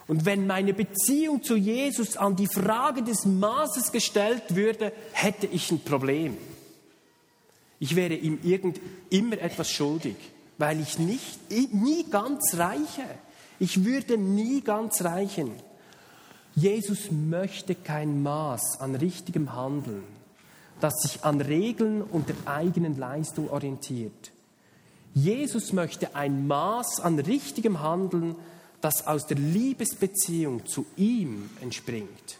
Und 0.07 0.25
wenn 0.25 0.47
meine 0.47 0.73
Beziehung 0.73 1.43
zu 1.43 1.57
Jesus 1.57 2.15
an 2.15 2.37
die 2.37 2.47
Frage 2.47 3.03
des 3.03 3.25
Maßes 3.25 3.91
gestellt 3.91 4.55
würde, 4.55 4.93
hätte 5.11 5.47
ich 5.47 5.69
ein 5.69 5.83
Problem. 5.83 6.37
Ich 7.79 7.95
wäre 7.95 8.15
ihm 8.15 8.39
irgend, 8.43 8.79
immer 9.09 9.37
etwas 9.39 9.69
schuldig, 9.69 10.15
weil 10.57 10.79
ich 10.79 10.97
nicht, 10.97 11.39
nie 11.49 12.05
ganz 12.09 12.55
reiche. 12.55 13.03
Ich 13.59 13.85
würde 13.85 14.17
nie 14.17 14.61
ganz 14.61 15.03
reichen. 15.03 15.51
Jesus 16.55 17.11
möchte 17.11 17.75
kein 17.75 18.23
Maß 18.23 18.79
an 18.79 18.95
richtigem 18.95 19.53
Handeln, 19.53 20.03
das 20.81 20.93
sich 21.01 21.23
an 21.23 21.39
Regeln 21.39 22.01
und 22.01 22.29
der 22.29 22.35
eigenen 22.45 22.97
Leistung 22.97 23.49
orientiert. 23.49 24.31
Jesus 25.13 25.73
möchte 25.73 26.15
ein 26.15 26.47
Maß 26.47 26.99
an 26.99 27.19
richtigem 27.19 27.81
Handeln, 27.81 28.35
das 28.81 29.05
aus 29.05 29.25
der 29.25 29.37
Liebesbeziehung 29.37 30.65
zu 30.65 30.85
ihm 30.95 31.49
entspringt. 31.61 32.39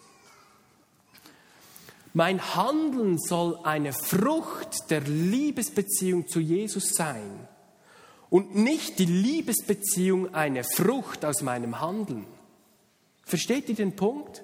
Mein 2.18 2.56
Handeln 2.56 3.20
soll 3.20 3.60
eine 3.62 3.94
Frucht 3.94 4.90
der 4.90 5.02
Liebesbeziehung 5.02 6.28
zu 6.28 6.40
Jesus 6.40 6.96
sein 6.96 7.48
und 8.32 8.56
nicht 8.56 8.98
die 8.98 9.06
Liebesbeziehung 9.06 10.34
eine 10.34 10.64
Frucht 10.64 11.24
aus 11.24 11.44
meinem 11.44 11.80
Handeln. 11.80 12.26
Versteht 13.24 13.70
ihr 13.70 13.76
den 13.76 13.96
Punkt? 13.96 14.42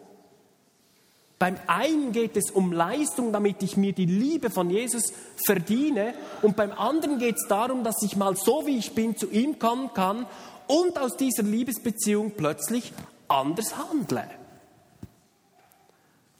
Beim 1.39 1.57
einen 1.65 2.11
geht 2.11 2.37
es 2.37 2.51
um 2.51 2.73
Leistung, 2.73 3.33
damit 3.33 3.63
ich 3.63 3.75
mir 3.75 3.93
die 3.93 4.05
Liebe 4.05 4.51
von 4.51 4.69
Jesus 4.69 5.11
verdiene. 5.43 6.13
Und 6.43 6.55
beim 6.55 6.73
anderen 6.73 7.17
geht 7.17 7.37
es 7.37 7.47
darum, 7.47 7.83
dass 7.83 8.03
ich 8.03 8.15
mal 8.15 8.35
so 8.35 8.67
wie 8.67 8.77
ich 8.77 8.93
bin 8.93 9.17
zu 9.17 9.31
ihm 9.31 9.57
kommen 9.57 9.91
kann 9.95 10.27
und 10.67 10.99
aus 10.99 11.17
dieser 11.17 11.41
Liebesbeziehung 11.41 12.33
plötzlich 12.37 12.93
anders 13.27 13.75
handle. 13.75 14.42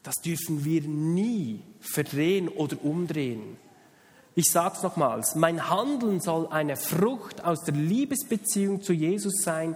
Das 0.04 0.16
dürfen 0.16 0.66
wir 0.66 0.82
nie 0.82 1.62
verdrehen 1.80 2.50
oder 2.50 2.78
umdrehen. 2.84 3.58
Ich 4.36 4.52
sage 4.52 4.76
es 4.78 4.84
nochmals, 4.84 5.36
mein 5.36 5.70
Handeln 5.70 6.20
soll 6.20 6.48
eine 6.48 6.76
Frucht 6.76 7.44
aus 7.44 7.64
der 7.64 7.76
Liebesbeziehung 7.76 8.82
zu 8.82 8.92
Jesus 8.94 9.42
sein, 9.42 9.76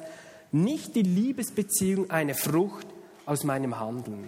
nicht 0.52 0.96
die 0.96 1.04
Liebesbeziehung 1.04 2.10
eine 2.10 2.34
Frucht 2.34 2.88
aus 3.26 3.44
meinem 3.44 3.80
Handeln. 3.80 4.28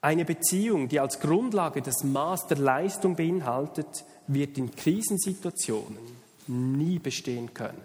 Eine 0.00 0.24
Beziehung, 0.24 0.88
die 0.88 1.00
als 1.00 1.20
Grundlage 1.20 1.82
das 1.82 2.04
Maß 2.04 2.46
der 2.46 2.58
Leistung 2.58 3.16
beinhaltet, 3.16 4.04
wird 4.26 4.58
in 4.58 4.74
Krisensituationen 4.74 5.98
nie 6.46 6.98
bestehen 6.98 7.52
können. 7.52 7.82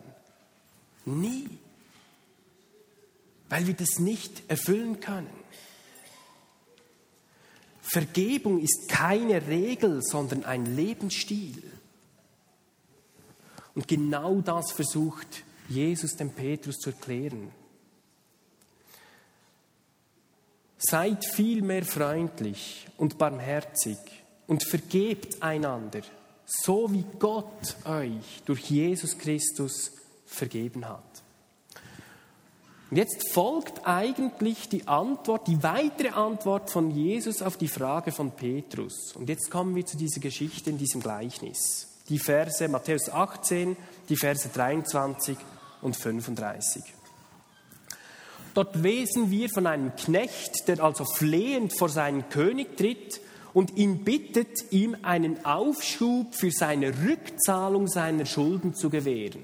Nie. 1.06 1.50
Weil 3.50 3.68
wir 3.68 3.74
das 3.74 4.00
nicht 4.00 4.50
erfüllen 4.50 5.00
können. 5.00 5.44
Vergebung 7.82 8.60
ist 8.60 8.88
keine 8.90 9.46
Regel, 9.48 10.02
sondern 10.02 10.46
ein 10.46 10.76
Lebensstil. 10.76 11.62
Und 13.76 13.88
genau 13.88 14.42
das 14.42 14.72
versucht 14.72 15.44
Jesus 15.68 16.16
dem 16.16 16.32
Petrus 16.32 16.78
zu 16.78 16.92
erklären. 16.92 17.52
Seid 20.78 21.26
vielmehr 21.26 21.86
freundlich 21.86 22.88
und 22.98 23.18
barmherzig 23.18 23.98
und 24.48 24.64
vergebt 24.64 25.42
einander, 25.42 26.02
so 26.46 26.92
wie 26.92 27.06
Gott 27.20 27.78
euch 27.86 28.42
durch 28.46 28.70
Jesus 28.70 29.18
Christus 29.18 29.92
vergeben 30.26 30.88
hat. 30.88 31.23
Und 32.94 32.98
jetzt 32.98 33.32
folgt 33.32 33.88
eigentlich 33.88 34.70
die 34.70 34.88
Antwort, 34.88 35.48
die 35.48 35.64
weitere 35.64 36.10
Antwort 36.10 36.70
von 36.70 36.92
Jesus 36.92 37.42
auf 37.42 37.58
die 37.58 37.68
Frage 37.68 38.12
von 38.12 38.30
Petrus. 38.30 39.16
Und 39.16 39.30
jetzt 39.30 39.50
kommen 39.50 39.76
wir 39.76 39.84
zu 39.84 39.98
dieser 39.98 40.22
Geschichte 40.22 40.70
in 40.70 40.78
diesem 40.78 41.02
Gleichnis 41.02 41.88
die 42.08 42.20
Verse 42.20 42.68
Matthäus 42.68 43.10
18, 43.10 43.76
die 44.10 44.16
Verse 44.16 44.48
23 44.48 45.36
und 45.82 45.96
35. 45.98 46.84
Dort 48.54 48.76
lesen 48.76 49.32
wir 49.32 49.50
von 49.50 49.66
einem 49.66 49.96
Knecht, 49.96 50.68
der 50.68 50.84
also 50.84 51.04
flehend 51.04 51.76
vor 51.76 51.90
seinen 51.90 52.30
König 52.30 52.78
tritt 52.78 53.22
und 53.56 53.76
ihn 53.76 54.04
bittet, 54.04 54.72
ihm 54.72 54.96
einen 55.02 55.44
Aufschub 55.44 56.36
für 56.36 56.52
seine 56.52 56.94
Rückzahlung 57.04 57.88
seiner 57.88 58.28
Schulden 58.28 58.76
zu 58.76 58.92
gewähren. 58.92 59.42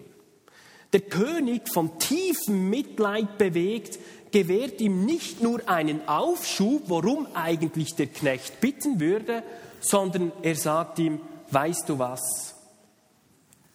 Der 0.94 1.02
König, 1.02 1.70
von 1.70 2.00
tiefem 2.00 2.70
Mitleid 2.70 3.38
bewegt, 3.38 4.00
gewährt 4.32 4.82
ihm 4.82 5.06
nicht 5.06 5.42
nur 5.42 5.68
einen 5.70 6.08
Aufschub, 6.08 6.84
worum 6.88 7.28
eigentlich 7.34 7.96
der 7.96 8.08
Knecht 8.08 8.60
bitten 8.60 9.00
würde, 9.00 9.44
sondern 9.82 10.32
er 10.42 10.56
sagt 10.56 11.00
ihm, 11.00 11.22
weißt 11.52 11.90
du 11.90 12.00
was, 12.00 12.56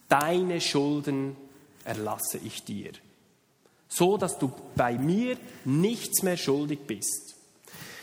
deine 0.08 0.60
Schulden 0.60 1.36
erlasse 1.84 2.38
ich 2.44 2.64
dir, 2.64 2.92
so 3.88 4.16
dass 4.16 4.38
du 4.38 4.52
bei 4.76 4.98
mir 4.98 5.36
nichts 5.64 6.22
mehr 6.22 6.36
schuldig 6.36 6.80
bist. 6.86 7.34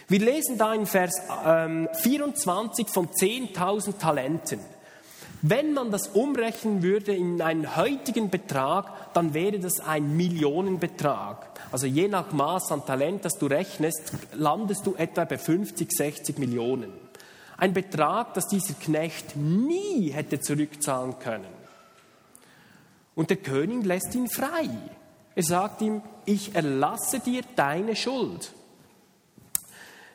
Wir 0.08 0.20
lesen 0.20 0.58
da 0.58 0.74
in 0.74 0.86
Vers 0.86 1.14
ähm, 1.46 1.88
24 1.94 2.90
von 2.90 3.08
10.000 3.08 3.98
Talenten. 3.98 4.60
Wenn 5.44 5.74
man 5.74 5.90
das 5.90 6.10
umrechnen 6.10 6.84
würde 6.84 7.16
in 7.16 7.42
einen 7.42 7.76
heutigen 7.76 8.30
Betrag, 8.30 9.14
dann 9.14 9.34
wäre 9.34 9.60
das 9.60 9.80
ein 9.80 10.16
Millionenbetrag. 10.16 11.60
Also 11.72 11.88
je 11.88 12.08
nach 12.08 12.32
Maß 12.32 12.72
an 12.72 12.86
Talent, 12.86 13.26
das 13.26 13.40
du 13.40 13.48
rechnest, 13.48 14.14
landest 14.34 14.86
du 14.86 14.94
etwa 14.96 15.26
bei 15.26 15.40
50, 15.40 15.92
60 15.92 16.38
Millionen. 16.38 16.92
Ein 17.58 17.74
Betrag, 17.74 18.36
das 18.36 18.48
dieser 18.48 18.76
Knecht 18.76 19.36
nie 19.36 20.12
hätte 20.12 20.40
zurückzahlen 20.40 21.18
können. 21.18 21.62
Und 23.16 23.30
der 23.30 23.38
König 23.38 23.86
lässt 23.86 24.14
ihn 24.14 24.28
frei. 24.28 24.70
Er 25.36 25.44
sagt 25.44 25.82
ihm, 25.82 26.04
ich 26.26 26.54
erlasse 26.54 27.20
dir 27.20 27.42
deine 27.56 27.96
Schuld. 27.96 28.54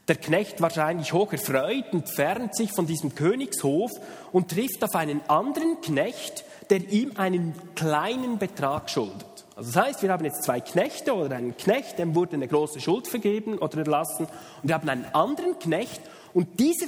Der 0.08 0.16
Knecht 0.16 0.60
wahrscheinlich 0.60 1.12
hoch 1.12 1.32
erfreut 1.32 1.92
entfernt 1.92 2.54
sich 2.54 2.70
von 2.72 2.86
diesem 2.86 3.16
Königshof 3.16 3.90
und 4.30 4.50
trifft 4.50 4.84
auf 4.84 4.94
einen 4.94 5.20
anderen 5.28 5.80
Knecht, 5.80 6.44
der 6.70 6.78
ihm 6.90 7.12
einen 7.16 7.54
kleinen 7.74 8.38
Betrag 8.38 8.88
schuldet. 8.88 9.26
Also 9.56 9.72
das 9.72 9.84
heißt, 9.84 10.02
wir 10.02 10.12
haben 10.12 10.24
jetzt 10.24 10.44
zwei 10.44 10.60
Knechte 10.60 11.14
oder 11.14 11.34
einen 11.34 11.56
Knecht, 11.56 11.98
dem 11.98 12.14
wurde 12.14 12.34
eine 12.34 12.46
große 12.46 12.80
Schuld 12.80 13.08
vergeben 13.08 13.58
oder 13.58 13.78
erlassen 13.78 14.26
und 14.26 14.68
wir 14.68 14.74
haben 14.74 14.88
einen 14.88 15.06
anderen 15.12 15.58
Knecht 15.58 16.00
und 16.34 16.60
dieser 16.60 16.86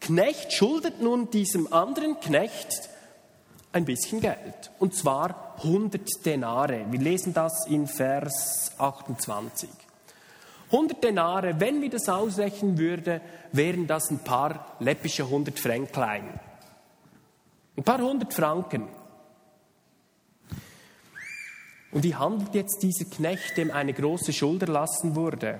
Knecht 0.00 0.52
schuldet 0.52 1.00
nun 1.00 1.30
diesem 1.30 1.72
anderen 1.72 2.18
Knecht 2.18 2.88
ein 3.72 3.84
bisschen 3.84 4.20
Geld. 4.20 4.72
Und 4.80 4.96
zwar 4.96 5.54
100 5.58 6.02
Denare. 6.24 6.86
Wir 6.90 6.98
lesen 6.98 7.34
das 7.34 7.66
in 7.68 7.86
Vers 7.86 8.72
28. 8.78 9.68
100 10.72 11.04
Denare, 11.04 11.60
wenn 11.60 11.82
wir 11.82 11.90
das 11.90 12.08
ausrechnen 12.08 12.78
würden, 12.78 13.20
wären 13.52 13.86
das 13.86 14.10
ein 14.10 14.20
paar 14.20 14.74
läppische 14.80 15.24
100 15.24 15.58
Fränklein. 15.58 16.40
Ein 17.76 17.84
paar 17.84 18.00
hundert 18.00 18.34
Franken. 18.34 18.88
Und 21.90 22.02
wie 22.02 22.14
handelt 22.14 22.54
jetzt 22.54 22.82
dieser 22.82 23.04
Knecht, 23.04 23.56
dem 23.56 23.70
eine 23.70 23.92
große 23.92 24.32
Schuld 24.32 24.62
erlassen 24.62 25.14
wurde? 25.14 25.58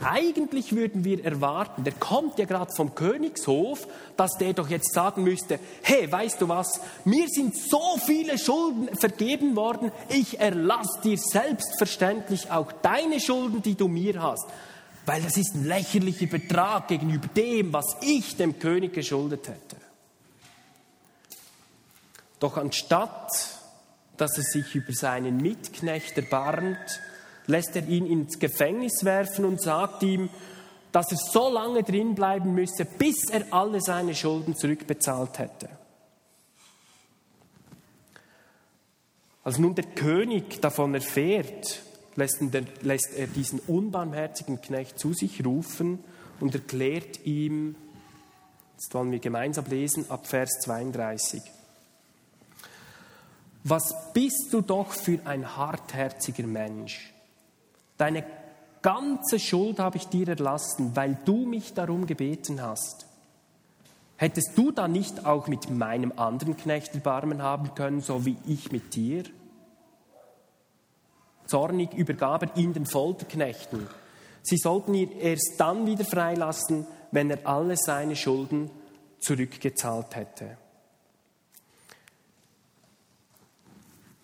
Eigentlich 0.00 0.74
würden 0.74 1.04
wir 1.04 1.24
erwarten, 1.24 1.84
der 1.84 1.92
kommt 1.92 2.38
ja 2.38 2.46
gerade 2.46 2.72
vom 2.74 2.94
Königshof, 2.94 3.86
dass 4.16 4.32
der 4.38 4.54
doch 4.54 4.68
jetzt 4.68 4.94
sagen 4.94 5.22
müsste, 5.22 5.60
hey, 5.82 6.10
weißt 6.10 6.40
du 6.40 6.48
was, 6.48 6.80
mir 7.04 7.28
sind 7.28 7.54
so 7.56 7.98
viele 8.04 8.38
Schulden 8.38 8.88
vergeben 8.96 9.54
worden, 9.54 9.92
ich 10.08 10.40
erlasse 10.40 11.00
dir 11.04 11.18
selbstverständlich 11.18 12.50
auch 12.50 12.72
deine 12.72 13.20
Schulden, 13.20 13.60
die 13.60 13.74
du 13.74 13.86
mir 13.86 14.20
hast, 14.22 14.46
weil 15.04 15.20
das 15.20 15.36
ist 15.36 15.54
ein 15.54 15.66
lächerlicher 15.66 16.26
Betrag 16.26 16.88
gegenüber 16.88 17.28
dem, 17.28 17.72
was 17.72 17.96
ich 18.00 18.36
dem 18.36 18.58
König 18.58 18.94
geschuldet 18.94 19.46
hätte. 19.48 19.76
Doch 22.40 22.56
anstatt, 22.56 23.30
dass 24.16 24.36
er 24.38 24.44
sich 24.44 24.74
über 24.74 24.92
seinen 24.94 25.36
Mitknecht 25.36 26.16
erbarmt, 26.16 27.00
lässt 27.52 27.76
er 27.76 27.86
ihn 27.86 28.06
ins 28.06 28.38
Gefängnis 28.38 29.04
werfen 29.04 29.44
und 29.44 29.60
sagt 29.60 30.02
ihm, 30.02 30.28
dass 30.90 31.12
er 31.12 31.18
so 31.18 31.50
lange 31.50 31.82
drin 31.82 32.14
bleiben 32.14 32.54
müsse, 32.54 32.84
bis 32.84 33.30
er 33.30 33.44
alle 33.52 33.80
seine 33.80 34.14
Schulden 34.14 34.56
zurückbezahlt 34.56 35.38
hätte. 35.38 35.68
Als 39.44 39.58
nun 39.58 39.74
der 39.74 39.84
König 39.84 40.60
davon 40.60 40.94
erfährt, 40.94 41.82
lässt 42.16 42.40
er 42.42 43.26
diesen 43.26 43.60
unbarmherzigen 43.60 44.60
Knecht 44.60 44.98
zu 44.98 45.12
sich 45.12 45.44
rufen 45.44 46.02
und 46.40 46.54
erklärt 46.54 47.24
ihm, 47.24 47.74
jetzt 48.74 48.94
wollen 48.94 49.10
wir 49.10 49.18
gemeinsam 49.18 49.66
lesen, 49.66 50.10
ab 50.10 50.26
Vers 50.26 50.60
32. 50.62 51.40
Was 53.64 54.12
bist 54.12 54.48
du 54.52 54.60
doch 54.60 54.92
für 54.92 55.20
ein 55.24 55.56
hartherziger 55.56 56.46
Mensch? 56.46 57.11
Deine 57.96 58.24
ganze 58.82 59.38
Schuld 59.38 59.78
habe 59.78 59.96
ich 59.96 60.08
dir 60.08 60.28
erlassen, 60.28 60.94
weil 60.94 61.16
du 61.24 61.46
mich 61.46 61.74
darum 61.74 62.06
gebeten 62.06 62.60
hast. 62.60 63.06
Hättest 64.16 64.52
du 64.56 64.70
dann 64.70 64.92
nicht 64.92 65.26
auch 65.26 65.48
mit 65.48 65.70
meinem 65.70 66.12
anderen 66.16 66.56
Knecht 66.56 66.94
Erbarmen 66.94 67.42
haben 67.42 67.74
können, 67.74 68.00
so 68.00 68.24
wie 68.24 68.36
ich 68.46 68.70
mit 68.70 68.94
dir? 68.94 69.24
Zornig 71.46 71.92
übergab 71.94 72.42
er 72.42 72.56
ihn 72.56 72.72
den 72.72 72.86
Folterknechten. 72.86 73.86
Sie 74.42 74.56
sollten 74.56 74.94
ihn 74.94 75.12
erst 75.12 75.54
dann 75.58 75.86
wieder 75.86 76.04
freilassen, 76.04 76.86
wenn 77.10 77.30
er 77.30 77.46
alle 77.46 77.76
seine 77.76 78.16
Schulden 78.16 78.70
zurückgezahlt 79.20 80.14
hätte. 80.16 80.56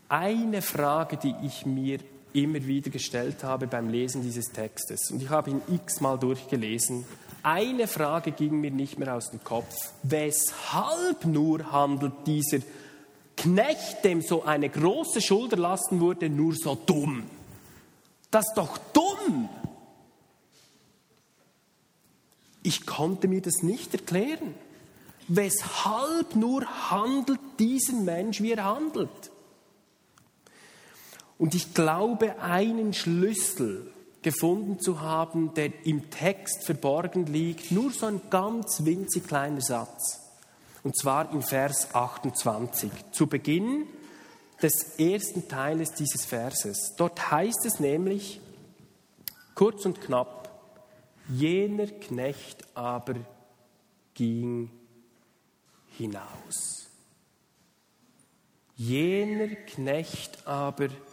Eine 0.08 0.62
Frage, 0.62 1.16
die 1.16 1.34
ich 1.42 1.66
mir 1.66 1.98
immer 2.42 2.66
wieder 2.66 2.90
gestellt 2.90 3.44
habe 3.44 3.66
beim 3.66 3.88
Lesen 3.88 4.22
dieses 4.22 4.46
Textes, 4.46 5.10
und 5.10 5.22
ich 5.22 5.28
habe 5.28 5.50
ihn 5.50 5.62
x-mal 5.68 6.18
durchgelesen, 6.18 7.04
eine 7.42 7.86
Frage 7.86 8.32
ging 8.32 8.60
mir 8.60 8.70
nicht 8.70 8.98
mehr 8.98 9.14
aus 9.14 9.30
dem 9.30 9.42
Kopf. 9.42 9.74
Weshalb 10.02 11.24
nur 11.24 11.70
handelt 11.70 12.12
dieser 12.26 12.58
Knecht, 13.36 14.04
dem 14.04 14.20
so 14.20 14.42
eine 14.42 14.68
große 14.68 15.20
Schuld 15.20 15.52
erlassen 15.52 16.00
wurde, 16.00 16.28
nur 16.28 16.54
so 16.54 16.74
dumm? 16.74 17.24
Das 18.30 18.48
ist 18.48 18.54
doch 18.54 18.78
dumm! 18.92 19.48
Ich 22.62 22.84
konnte 22.84 23.28
mir 23.28 23.40
das 23.40 23.62
nicht 23.62 23.94
erklären. 23.94 24.54
Weshalb 25.28 26.34
nur 26.34 26.66
handelt 26.90 27.40
dieser 27.58 27.94
Mensch, 27.94 28.42
wie 28.42 28.52
er 28.52 28.64
handelt? 28.64 29.30
Und 31.38 31.54
ich 31.54 31.72
glaube, 31.72 32.40
einen 32.40 32.92
Schlüssel 32.92 33.90
gefunden 34.22 34.80
zu 34.80 35.00
haben, 35.00 35.54
der 35.54 35.86
im 35.86 36.10
Text 36.10 36.64
verborgen 36.64 37.26
liegt, 37.26 37.70
nur 37.70 37.92
so 37.92 38.06
ein 38.06 38.20
ganz 38.28 38.84
winzig 38.84 39.26
kleiner 39.26 39.60
Satz. 39.60 40.20
Und 40.82 40.96
zwar 40.96 41.32
in 41.32 41.42
Vers 41.42 41.94
28, 41.94 42.90
zu 43.12 43.28
Beginn 43.28 43.86
des 44.60 44.98
ersten 44.98 45.48
Teiles 45.48 45.92
dieses 45.92 46.24
Verses. 46.24 46.94
Dort 46.96 47.30
heißt 47.30 47.64
es 47.66 47.78
nämlich, 47.78 48.40
kurz 49.54 49.86
und 49.86 50.00
knapp, 50.00 50.50
jener 51.28 51.86
Knecht 51.86 52.66
aber 52.74 53.14
ging 54.14 54.70
hinaus. 55.96 56.88
Jener 58.74 59.54
Knecht 59.54 60.46
aber 60.46 60.88
ging 60.88 61.07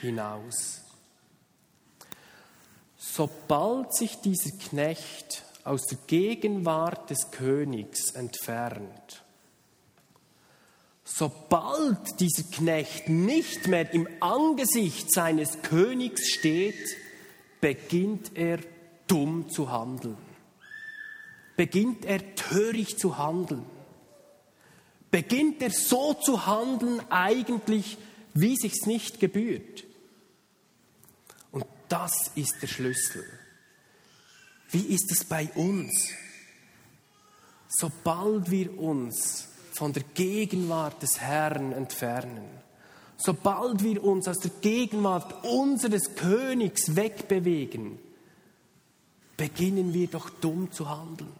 hinaus. 0.00 0.82
Sobald 2.96 3.94
sich 3.94 4.16
dieser 4.20 4.56
Knecht 4.58 5.44
aus 5.64 5.86
der 5.86 5.98
Gegenwart 6.06 7.10
des 7.10 7.30
Königs 7.30 8.10
entfernt, 8.14 9.22
sobald 11.04 12.20
dieser 12.20 12.44
Knecht 12.50 13.08
nicht 13.08 13.68
mehr 13.68 13.92
im 13.94 14.08
Angesicht 14.20 15.12
seines 15.12 15.62
Königs 15.62 16.28
steht, 16.28 16.96
beginnt 17.60 18.36
er 18.36 18.58
dumm 19.06 19.48
zu 19.48 19.70
handeln. 19.70 20.18
Beginnt 21.56 22.04
er 22.04 22.34
töricht 22.34 23.00
zu 23.00 23.16
handeln. 23.16 23.64
Beginnt 25.10 25.62
er 25.62 25.70
so 25.70 26.12
zu 26.14 26.46
handeln 26.46 27.00
eigentlich, 27.08 27.96
wie 28.40 28.56
sich's 28.56 28.86
nicht 28.86 29.20
gebührt. 29.20 29.84
Und 31.52 31.64
das 31.88 32.30
ist 32.34 32.56
der 32.60 32.66
Schlüssel. 32.66 33.24
Wie 34.70 34.86
ist 34.94 35.10
es 35.12 35.24
bei 35.24 35.48
uns? 35.54 36.10
Sobald 37.68 38.50
wir 38.50 38.78
uns 38.78 39.48
von 39.72 39.92
der 39.92 40.02
Gegenwart 40.14 41.02
des 41.02 41.20
Herrn 41.20 41.72
entfernen, 41.72 42.46
sobald 43.16 43.82
wir 43.82 44.02
uns 44.02 44.28
aus 44.28 44.38
der 44.38 44.50
Gegenwart 44.60 45.44
unseres 45.44 46.14
Königs 46.14 46.96
wegbewegen, 46.96 47.98
beginnen 49.36 49.92
wir 49.94 50.08
doch 50.08 50.30
dumm 50.30 50.70
zu 50.72 50.88
handeln. 50.88 51.32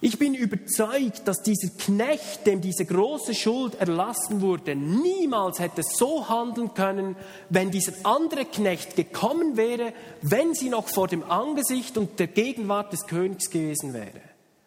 Ich 0.00 0.16
bin 0.16 0.34
überzeugt, 0.34 1.26
dass 1.26 1.42
dieser 1.42 1.70
Knecht, 1.70 2.46
dem 2.46 2.60
diese 2.60 2.84
große 2.84 3.34
Schuld 3.34 3.74
erlassen 3.74 4.40
wurde, 4.40 4.76
niemals 4.76 5.58
hätte 5.58 5.82
so 5.82 6.28
handeln 6.28 6.72
können, 6.72 7.16
wenn 7.48 7.72
dieser 7.72 7.92
andere 8.04 8.44
Knecht 8.44 8.94
gekommen 8.94 9.56
wäre, 9.56 9.92
wenn 10.22 10.54
sie 10.54 10.68
noch 10.68 10.86
vor 10.86 11.08
dem 11.08 11.28
Angesicht 11.28 11.98
und 11.98 12.20
der 12.20 12.28
Gegenwart 12.28 12.92
des 12.92 13.06
Königs 13.08 13.50
gewesen 13.50 13.92
wäre. 13.92 14.20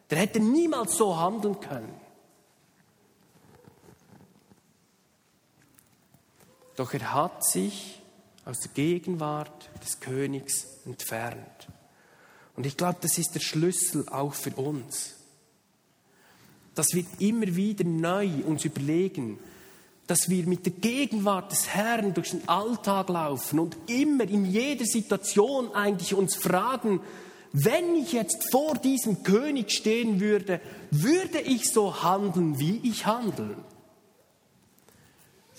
Der 0.10 0.18
hätte 0.18 0.42
niemals 0.42 0.98
so 0.98 1.18
handeln 1.18 1.58
können. 1.62 1.94
Doch 6.76 6.94
er 6.94 7.14
hat 7.14 7.46
sich 7.46 8.02
aus 8.44 8.60
der 8.60 8.72
Gegenwart 8.72 9.70
des 9.82 10.02
Königs 10.02 10.66
entfernt. 10.86 11.68
Und 12.58 12.66
ich 12.66 12.76
glaube, 12.76 12.98
das 13.00 13.18
ist 13.18 13.34
der 13.34 13.40
Schlüssel 13.40 14.10
auch 14.10 14.34
für 14.34 14.52
uns 14.56 15.21
dass 16.76 16.94
wir 16.94 17.04
immer 17.20 17.56
wieder 17.56 17.84
neu 17.84 18.30
uns 18.46 18.66
überlegen, 18.66 19.40
dass 20.08 20.30
wir 20.30 20.46
mit 20.46 20.66
der 20.66 20.74
Gegenwart 20.74 21.52
des 21.52 21.70
Herrn 21.70 22.14
durch 22.14 22.32
den 22.32 22.48
Alltag 22.48 23.10
laufen 23.10 23.60
und 23.60 23.78
immer 23.88 24.24
in 24.24 24.46
jeder 24.46 24.86
Situation 24.86 25.74
eigentlich 25.74 26.14
uns 26.14 26.36
fragen, 26.36 27.02
wenn 27.54 27.96
ich 27.96 28.14
jetzt 28.14 28.50
vor 28.52 28.76
diesem 28.76 29.24
König 29.24 29.72
stehen 29.72 30.20
würde, 30.20 30.62
würde 30.90 31.40
ich 31.40 31.70
so 31.70 32.02
handeln, 32.04 32.60
wie 32.60 32.80
ich 32.84 33.06
handle? 33.06 33.56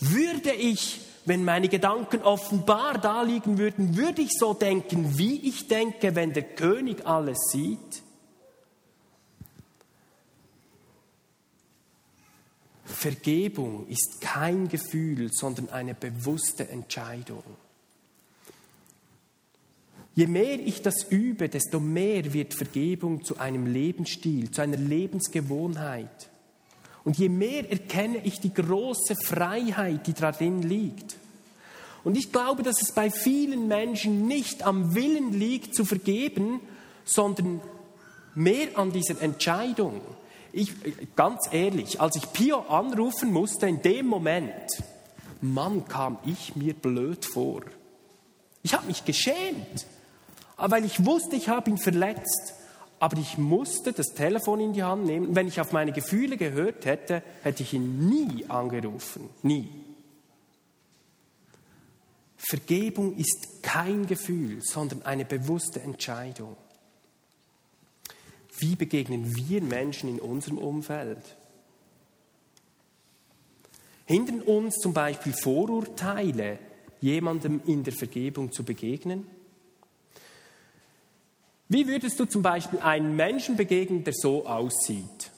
Würde 0.01 0.53
ich, 0.53 1.01
wenn 1.27 1.45
meine 1.45 1.69
Gedanken 1.69 2.23
offenbar 2.23 2.99
da 2.99 3.23
liegen 3.23 3.59
würden, 3.59 3.97
würde 3.97 4.23
ich 4.23 4.31
so 4.33 4.55
denken, 4.55 5.19
wie 5.19 5.49
ich 5.49 5.69
denke, 5.69 6.15
wenn 6.15 6.33
der 6.33 6.43
König 6.43 7.07
alles 7.07 7.39
sieht? 7.51 8.03
Vergebung 13.03 13.89
ist 13.89 14.21
kein 14.21 14.69
Gefühl, 14.69 15.29
sondern 15.33 15.71
eine 15.71 15.93
bewusste 15.93 16.69
Entscheidung. 16.69 17.43
Je 20.15 20.29
mehr 20.29 20.61
ich 20.61 20.83
das 20.83 21.11
übe, 21.11 21.49
desto 21.49 21.81
mehr 21.81 22.33
wird 22.33 22.55
Vergebung 22.55 23.25
zu 23.25 23.39
einem 23.39 23.67
Lebensstil, 23.67 24.53
zu 24.53 24.61
einer 24.63 24.77
Lebensgewohnheit. 24.77 26.31
Und 27.03 27.19
je 27.19 27.29
mehr 27.29 27.69
erkenne 27.69 28.19
ich 28.25 28.39
die 28.39 28.55
große 28.55 29.17
Freiheit, 29.17 30.07
die 30.07 30.13
darin 30.13 30.63
liegt. 30.63 31.17
Und 32.05 32.17
ich 32.17 32.31
glaube, 32.31 32.63
dass 32.63 32.81
es 32.83 32.95
bei 32.95 33.11
vielen 33.11 33.67
Menschen 33.67 34.29
nicht 34.29 34.63
am 34.63 34.95
Willen 34.95 35.33
liegt, 35.33 35.75
zu 35.75 35.85
vergeben, 35.85 36.61
sondern 37.05 37.61
mehr 38.37 38.69
an 38.79 38.93
dieser 38.93 39.21
Entscheidung. 39.21 40.01
Ich, 40.53 40.73
ganz 41.17 41.49
ehrlich, 41.51 42.01
als 42.01 42.17
ich 42.17 42.33
Pio 42.33 42.61
anrufen 42.69 43.33
musste, 43.33 43.67
in 43.67 43.81
dem 43.83 44.07
Moment, 44.07 44.83
Mann, 45.41 45.87
kam 45.89 46.19
ich 46.25 46.55
mir 46.57 46.75
blöd 46.75 47.25
vor. 47.25 47.63
Ich 48.63 48.75
habe 48.75 48.87
mich 48.87 49.05
geschämt, 49.05 49.87
weil 50.57 50.85
ich 50.85 51.05
wusste, 51.05 51.37
ich 51.37 51.49
habe 51.49 51.71
ihn 51.71 51.79
verletzt. 51.79 52.55
Aber 53.01 53.19
ich 53.19 53.37
musste 53.37 53.93
das 53.93 54.15
Telefon 54.15 54.61
in 54.61 54.73
die 54.75 54.85
Hand 54.85 55.07
nehmen. 55.07 55.35
Wenn 55.35 55.49
ich 55.49 55.61
auf 55.61 55.73
meine 55.73 55.91
Gefühle 55.91 56.37
gehört 56.37 56.85
hätte, 56.85 57.25
hätte 57.43 57.65
ich 57.65 57.73
ihn 57.73 58.09
nie 58.09 58.49
angerufen. 58.49 59.29
Nie. 59.43 59.69
Vergebung 62.37 63.17
ist 63.17 63.63
kein 63.63 64.07
Gefühl, 64.07 64.63
sondern 64.63 65.03
eine 65.03 65.25
bewusste 65.25 65.81
Entscheidung. 65.81 66.57
Wie 68.63 68.77
begegnen 68.77 69.35
wir 69.35 69.61
Menschen 69.61 70.09
in 70.09 70.21
unserem 70.21 70.57
Umfeld? 70.57 71.37
Hindern 74.07 74.41
uns 74.41 74.77
zum 74.77 74.95
Beispiel 74.95 75.33
Vorurteile, 75.33 76.61
jemandem 77.01 77.61
in 77.67 77.83
der 77.83 77.93
Vergebung 77.93 78.53
zu 78.53 78.63
begegnen? 78.63 79.27
Wie 81.69 81.89
würdest 81.89 82.21
du 82.21 82.25
zum 82.25 82.43
Beispiel 82.43 82.79
einen 82.79 83.17
Menschen 83.17 83.57
begegnen, 83.57 84.05
der 84.05 84.15
so 84.15 84.47
aussieht? 84.47 85.33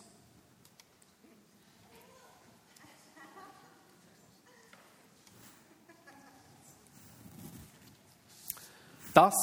Das 9.15 9.35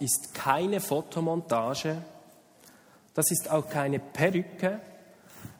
ist 0.00 0.32
keine 0.32 0.80
Fotomontage, 0.80 2.02
das 3.14 3.30
ist 3.30 3.50
auch 3.50 3.68
keine 3.68 3.98
Perücke, 3.98 4.80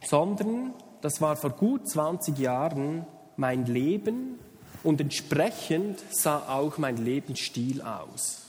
sondern 0.05 0.75
das 1.01 1.21
war 1.21 1.37
vor 1.37 1.51
gut 1.51 1.89
20 1.89 2.39
Jahren 2.39 3.07
mein 3.37 3.67
Leben 3.67 4.39
Und 4.85 5.01
entsprechend 5.01 6.01
sah 6.11 6.49
auch 6.49 6.79
mein 6.79 6.97
Lebensstil 6.97 7.83
aus. 7.83 8.43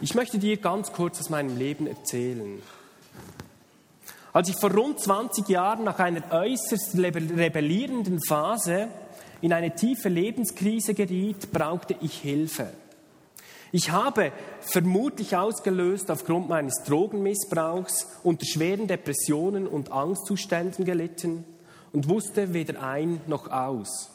Ich 0.00 0.14
möchte 0.14 0.38
dir 0.38 0.56
ganz 0.58 0.92
kurz 0.92 1.18
aus 1.18 1.30
meinem 1.30 1.56
Leben 1.56 1.86
erzählen. 1.86 2.62
Als 4.32 4.50
ich 4.50 4.56
vor 4.60 4.70
rund 4.70 5.00
20 5.00 5.48
Jahren 5.48 5.84
nach 5.84 5.98
einer 5.98 6.30
äußerst 6.30 6.96
rebellierenden 6.96 8.20
Phase 8.22 8.88
in 9.40 9.52
eine 9.52 9.74
tiefe 9.74 10.10
Lebenskrise 10.10 10.92
geriet, 10.92 11.50
brauchte 11.50 11.96
ich 12.02 12.18
Hilfe. 12.18 12.70
Ich 13.76 13.90
habe, 13.90 14.32
vermutlich 14.60 15.36
ausgelöst 15.36 16.10
aufgrund 16.10 16.48
meines 16.48 16.82
Drogenmissbrauchs, 16.86 18.06
unter 18.22 18.46
schweren 18.46 18.86
Depressionen 18.86 19.66
und 19.66 19.92
Angstzuständen 19.92 20.86
gelitten 20.86 21.44
und 21.92 22.08
wusste 22.08 22.54
weder 22.54 22.82
ein 22.82 23.20
noch 23.26 23.50
aus. 23.50 24.10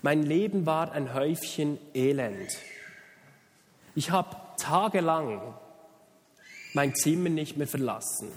Mein 0.00 0.22
Leben 0.22 0.64
war 0.64 0.92
ein 0.92 1.12
Häufchen 1.12 1.76
Elend. 1.92 2.48
Ich 3.94 4.10
habe 4.10 4.34
tagelang 4.56 5.42
mein 6.72 6.94
Zimmer 6.94 7.28
nicht 7.28 7.58
mehr 7.58 7.68
verlassen. 7.68 8.32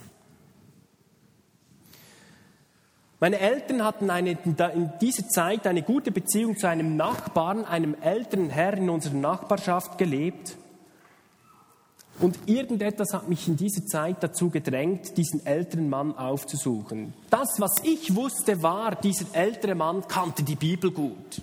Meine 3.23 3.39
Eltern 3.39 3.85
hatten 3.85 4.09
eine, 4.09 4.31
in 4.31 4.91
dieser 4.99 5.25
Zeit 5.29 5.65
eine 5.65 5.81
gute 5.81 6.11
Beziehung 6.11 6.57
zu 6.57 6.67
einem 6.67 6.97
Nachbarn, 6.97 7.63
einem 7.63 7.95
älteren 8.01 8.49
Herr 8.49 8.73
in 8.73 8.89
unserer 8.89 9.13
Nachbarschaft 9.13 9.97
gelebt. 9.97 10.57
Und 12.19 12.37
irgendetwas 12.47 13.13
hat 13.13 13.29
mich 13.29 13.47
in 13.47 13.55
dieser 13.55 13.85
Zeit 13.85 14.17
dazu 14.19 14.49
gedrängt, 14.49 15.15
diesen 15.15 15.45
älteren 15.45 15.87
Mann 15.87 16.17
aufzusuchen. 16.17 17.13
Das, 17.29 17.47
was 17.59 17.81
ich 17.85 18.13
wusste, 18.13 18.61
war, 18.61 18.93
dieser 18.95 19.33
ältere 19.33 19.75
Mann 19.75 20.05
kannte 20.05 20.43
die 20.43 20.57
Bibel 20.57 20.91
gut. 20.91 21.41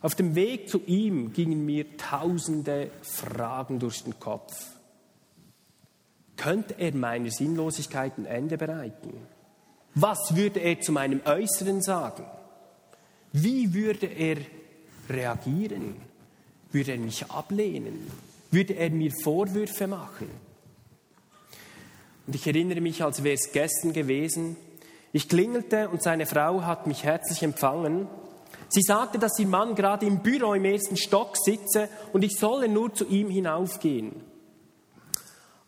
Auf 0.00 0.14
dem 0.14 0.36
Weg 0.36 0.68
zu 0.68 0.80
ihm 0.86 1.32
gingen 1.32 1.66
mir 1.66 1.96
tausende 1.96 2.92
Fragen 3.02 3.80
durch 3.80 4.04
den 4.04 4.20
Kopf. 4.20 4.64
Könnte 6.36 6.76
er 6.78 6.94
meiner 6.94 7.32
Sinnlosigkeit 7.32 8.16
ein 8.16 8.26
Ende 8.26 8.56
bereiten? 8.56 9.26
Was 9.94 10.34
würde 10.36 10.60
er 10.60 10.80
zu 10.80 10.92
meinem 10.92 11.20
Äußeren 11.24 11.82
sagen? 11.82 12.24
Wie 13.32 13.74
würde 13.74 14.06
er 14.06 14.38
reagieren? 15.08 15.96
Würde 16.70 16.92
er 16.92 16.98
mich 16.98 17.30
ablehnen? 17.30 18.10
Würde 18.50 18.74
er 18.74 18.90
mir 18.90 19.12
Vorwürfe 19.22 19.86
machen? 19.86 20.30
Und 22.26 22.34
ich 22.34 22.46
erinnere 22.46 22.80
mich, 22.80 23.02
als 23.02 23.22
wäre 23.22 23.34
es 23.34 23.52
gestern 23.52 23.92
gewesen. 23.92 24.56
Ich 25.12 25.28
klingelte 25.28 25.88
und 25.88 26.02
seine 26.02 26.24
Frau 26.24 26.62
hat 26.62 26.86
mich 26.86 27.04
herzlich 27.04 27.42
empfangen. 27.42 28.06
Sie 28.68 28.82
sagte, 28.82 29.18
dass 29.18 29.38
ihr 29.38 29.46
Mann 29.46 29.74
gerade 29.74 30.06
im 30.06 30.20
Büro 30.22 30.54
im 30.54 30.64
ersten 30.64 30.96
Stock 30.96 31.36
sitze 31.36 31.90
und 32.14 32.22
ich 32.22 32.38
solle 32.38 32.68
nur 32.68 32.94
zu 32.94 33.06
ihm 33.06 33.28
hinaufgehen. 33.28 34.31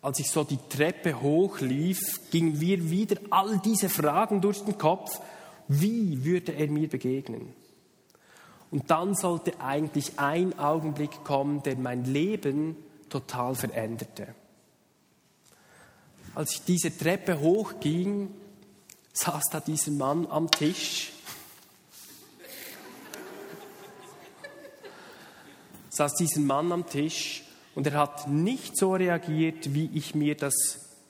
Als 0.04 0.18
ich 0.18 0.30
so 0.30 0.44
die 0.44 0.58
Treppe 0.68 1.22
hochlief, 1.22 2.30
gingen 2.30 2.58
mir 2.58 2.90
wieder 2.90 3.16
all 3.30 3.58
diese 3.60 3.88
Fragen 3.88 4.42
durch 4.42 4.62
den 4.62 4.76
Kopf. 4.76 5.18
Wie 5.66 6.26
würde 6.26 6.52
er 6.52 6.68
mir 6.68 6.90
begegnen? 6.90 7.54
Und 8.70 8.90
dann 8.90 9.14
sollte 9.14 9.58
eigentlich 9.60 10.18
ein 10.18 10.58
Augenblick 10.58 11.24
kommen, 11.24 11.62
der 11.62 11.76
mein 11.76 12.04
Leben 12.04 12.76
total 13.08 13.54
veränderte. 13.54 14.34
Als 16.34 16.52
ich 16.52 16.64
diese 16.64 16.94
Treppe 16.94 17.40
hochging, 17.40 18.28
saß 19.14 19.44
da 19.52 19.60
dieser 19.60 19.92
Mann 19.92 20.26
am 20.26 20.50
Tisch 20.50 21.12
saß 25.88 26.14
dieser 26.14 26.40
Mann 26.40 26.72
am 26.72 26.86
Tisch 26.86 27.43
und 27.74 27.86
er 27.86 27.94
hat 27.94 28.28
nicht 28.28 28.76
so 28.76 28.94
reagiert, 28.94 29.74
wie 29.74 29.90
ich 29.94 30.14
mir 30.14 30.36
das 30.36 30.54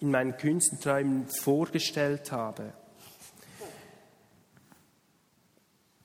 in 0.01 0.11
meinen 0.11 0.37
Künstenträumen 0.37 1.29
vorgestellt 1.29 2.33
habe. 2.33 2.73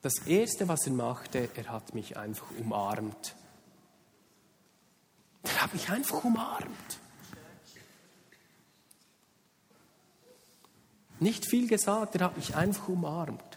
Das 0.01 0.19
Erste, 0.25 0.67
was 0.67 0.85
er 0.85 0.93
machte, 0.93 1.49
er 1.55 1.67
hat 1.67 1.93
mich 1.93 2.15
einfach 2.15 2.47
umarmt. 2.57 3.35
Er 5.43 5.63
hat 5.63 5.73
mich 5.73 5.89
einfach 5.89 6.23
umarmt. 6.23 6.99
Nicht 11.19 11.45
viel 11.45 11.67
gesagt, 11.67 12.15
er 12.15 12.25
hat 12.25 12.37
mich 12.37 12.55
einfach 12.55 12.87
umarmt. 12.87 13.48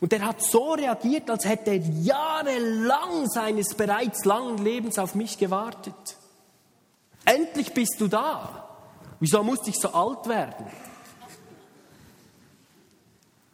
Und 0.00 0.12
er 0.12 0.26
hat 0.26 0.42
so 0.42 0.72
reagiert, 0.72 1.30
als 1.30 1.44
hätte 1.44 1.70
er 1.70 1.76
jahrelang 1.76 3.26
seines 3.28 3.74
bereits 3.74 4.24
langen 4.24 4.58
Lebens 4.58 4.98
auf 4.98 5.14
mich 5.14 5.38
gewartet. 5.38 6.16
Endlich 7.24 7.72
bist 7.72 7.96
du 7.98 8.08
da. 8.08 8.68
Wieso 9.20 9.42
musste 9.42 9.70
ich 9.70 9.76
so 9.76 9.88
alt 9.88 10.28
werden? 10.28 10.66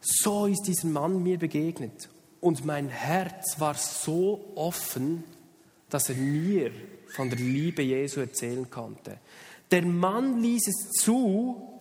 So 0.01 0.47
ist 0.47 0.63
dieser 0.67 0.87
Mann 0.87 1.23
mir 1.23 1.39
begegnet. 1.39 2.09
Und 2.41 2.65
mein 2.65 2.89
Herz 2.89 3.59
war 3.59 3.75
so 3.75 4.51
offen, 4.55 5.23
dass 5.89 6.09
er 6.09 6.15
mir 6.15 6.71
von 7.15 7.29
der 7.29 7.39
Liebe 7.39 7.81
Jesu 7.81 8.19
erzählen 8.19 8.69
konnte. 8.69 9.19
Der 9.71 9.85
Mann 9.85 10.41
ließ 10.41 10.67
es 10.67 10.89
zu, 11.01 11.73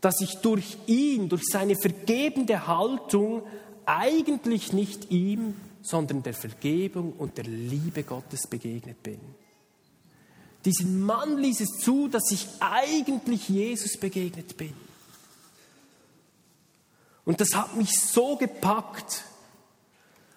dass 0.00 0.20
ich 0.20 0.36
durch 0.38 0.76
ihn, 0.86 1.28
durch 1.28 1.44
seine 1.44 1.76
vergebende 1.76 2.66
Haltung 2.66 3.42
eigentlich 3.86 4.72
nicht 4.72 5.10
ihm, 5.10 5.54
sondern 5.82 6.22
der 6.22 6.34
Vergebung 6.34 7.12
und 7.12 7.38
der 7.38 7.44
Liebe 7.44 8.02
Gottes 8.02 8.46
begegnet 8.46 9.02
bin. 9.02 9.20
Diesen 10.64 11.00
Mann 11.00 11.38
ließ 11.38 11.60
es 11.60 11.78
zu, 11.80 12.08
dass 12.08 12.30
ich 12.32 12.48
eigentlich 12.58 13.48
Jesus 13.48 13.96
begegnet 13.98 14.56
bin. 14.56 14.74
Und 17.24 17.40
das 17.40 17.54
hat 17.54 17.76
mich 17.76 17.92
so 17.92 18.36
gepackt, 18.36 19.24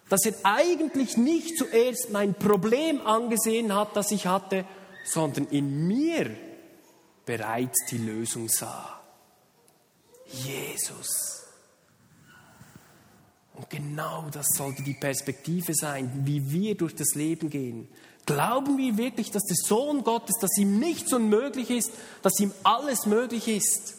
dass 0.08 0.24
er 0.24 0.34
eigentlich 0.44 1.16
nicht 1.16 1.56
zuerst 1.56 2.10
mein 2.10 2.34
Problem 2.34 3.04
angesehen 3.06 3.74
hat, 3.74 3.96
das 3.96 4.10
ich 4.10 4.26
hatte, 4.26 4.64
sondern 5.04 5.46
in 5.48 5.86
mir 5.86 6.30
bereits 7.26 7.86
die 7.90 7.98
Lösung 7.98 8.48
sah. 8.48 9.00
Jesus. 10.26 11.39
Und 13.60 13.68
genau 13.68 14.26
das 14.32 14.46
sollte 14.56 14.82
die 14.82 14.94
Perspektive 14.94 15.74
sein, 15.74 16.22
wie 16.24 16.50
wir 16.50 16.74
durch 16.76 16.94
das 16.94 17.14
Leben 17.14 17.50
gehen. 17.50 17.88
Glauben 18.24 18.78
wir 18.78 18.96
wirklich, 18.96 19.30
dass 19.30 19.42
der 19.42 19.56
Sohn 19.56 20.02
Gottes, 20.02 20.36
dass 20.40 20.56
ihm 20.56 20.78
nichts 20.78 21.12
unmöglich 21.12 21.68
ist, 21.68 21.92
dass 22.22 22.40
ihm 22.40 22.52
alles 22.62 23.04
möglich 23.04 23.48
ist? 23.48 23.96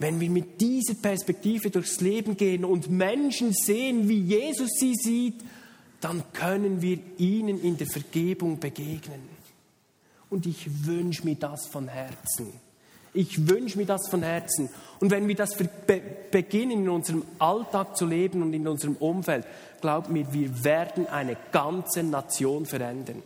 Wenn 0.00 0.18
wir 0.18 0.28
mit 0.28 0.60
dieser 0.60 0.94
Perspektive 0.94 1.70
durchs 1.70 2.00
Leben 2.00 2.36
gehen 2.36 2.64
und 2.64 2.90
Menschen 2.90 3.52
sehen, 3.52 4.08
wie 4.08 4.22
Jesus 4.22 4.70
sie 4.80 4.94
sieht, 4.96 5.36
dann 6.00 6.24
können 6.32 6.82
wir 6.82 6.98
ihnen 7.16 7.62
in 7.62 7.76
der 7.76 7.86
Vergebung 7.86 8.58
begegnen. 8.58 9.20
Und 10.30 10.46
ich 10.46 10.84
wünsche 10.84 11.24
mir 11.24 11.36
das 11.36 11.68
von 11.68 11.86
Herzen. 11.86 12.52
Ich 13.14 13.48
wünsche 13.48 13.78
mir 13.78 13.86
das 13.86 14.08
von 14.08 14.22
Herzen. 14.22 14.68
Und 15.00 15.10
wenn 15.10 15.28
wir 15.28 15.34
das 15.34 15.56
be 15.56 16.00
beginnen, 16.30 16.82
in 16.82 16.88
unserem 16.88 17.24
Alltag 17.38 17.96
zu 17.96 18.04
leben 18.04 18.42
und 18.42 18.52
in 18.52 18.68
unserem 18.68 18.96
Umfeld, 18.96 19.46
glaubt 19.80 20.10
mir, 20.10 20.30
wir 20.32 20.64
werden 20.64 21.06
eine 21.06 21.36
ganze 21.52 22.02
Nation 22.02 22.66
verändern. 22.66 23.22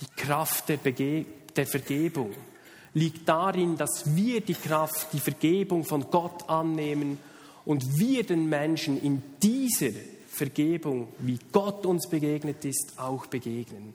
Die 0.00 0.22
Kraft 0.22 0.68
der, 0.68 0.76
Bege 0.76 1.24
der 1.56 1.66
Vergebung 1.66 2.34
liegt 2.92 3.28
darin, 3.28 3.76
dass 3.76 4.14
wir 4.14 4.40
die 4.42 4.54
Kraft, 4.54 5.12
die 5.12 5.20
Vergebung 5.20 5.84
von 5.84 6.10
Gott 6.10 6.48
annehmen 6.50 7.18
und 7.64 7.98
wir 7.98 8.24
den 8.24 8.48
Menschen 8.48 9.00
in 9.02 9.22
dieser 9.42 9.92
Vergebung, 10.28 11.08
wie 11.18 11.38
Gott 11.52 11.86
uns 11.86 12.08
begegnet 12.08 12.64
ist, 12.64 12.98
auch 12.98 13.26
begegnen. 13.26 13.94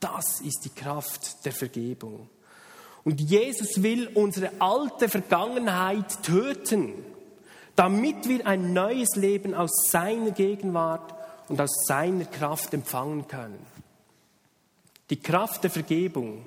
Das 0.00 0.40
ist 0.40 0.64
die 0.64 0.70
Kraft 0.70 1.44
der 1.44 1.52
Vergebung. 1.52 2.28
Und 3.04 3.20
Jesus 3.20 3.82
will 3.82 4.08
unsere 4.14 4.50
alte 4.58 5.08
Vergangenheit 5.08 6.22
töten, 6.22 6.94
damit 7.76 8.28
wir 8.28 8.46
ein 8.46 8.72
neues 8.72 9.16
Leben 9.16 9.54
aus 9.54 9.70
seiner 9.90 10.32
Gegenwart 10.32 11.14
und 11.48 11.60
aus 11.60 11.86
seiner 11.86 12.24
Kraft 12.24 12.74
empfangen 12.74 13.26
können. 13.28 13.58
Die 15.08 15.20
Kraft 15.20 15.64
der 15.64 15.70
Vergebung 15.70 16.44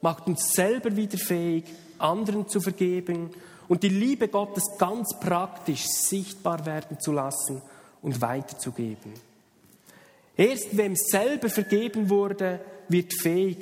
macht 0.00 0.26
uns 0.26 0.52
selber 0.52 0.94
wieder 0.96 1.16
fähig, 1.16 1.64
anderen 1.98 2.48
zu 2.48 2.60
vergeben 2.60 3.30
und 3.68 3.82
die 3.82 3.88
Liebe 3.88 4.28
Gottes 4.28 4.64
ganz 4.78 5.18
praktisch 5.20 5.84
sichtbar 5.86 6.66
werden 6.66 7.00
zu 7.00 7.12
lassen 7.12 7.62
und 8.02 8.20
weiterzugeben. 8.20 9.14
Erst 10.36 10.76
wem 10.76 10.94
selber 10.96 11.48
vergeben 11.48 12.10
wurde, 12.10 12.60
wird 12.88 13.12
fähig, 13.20 13.58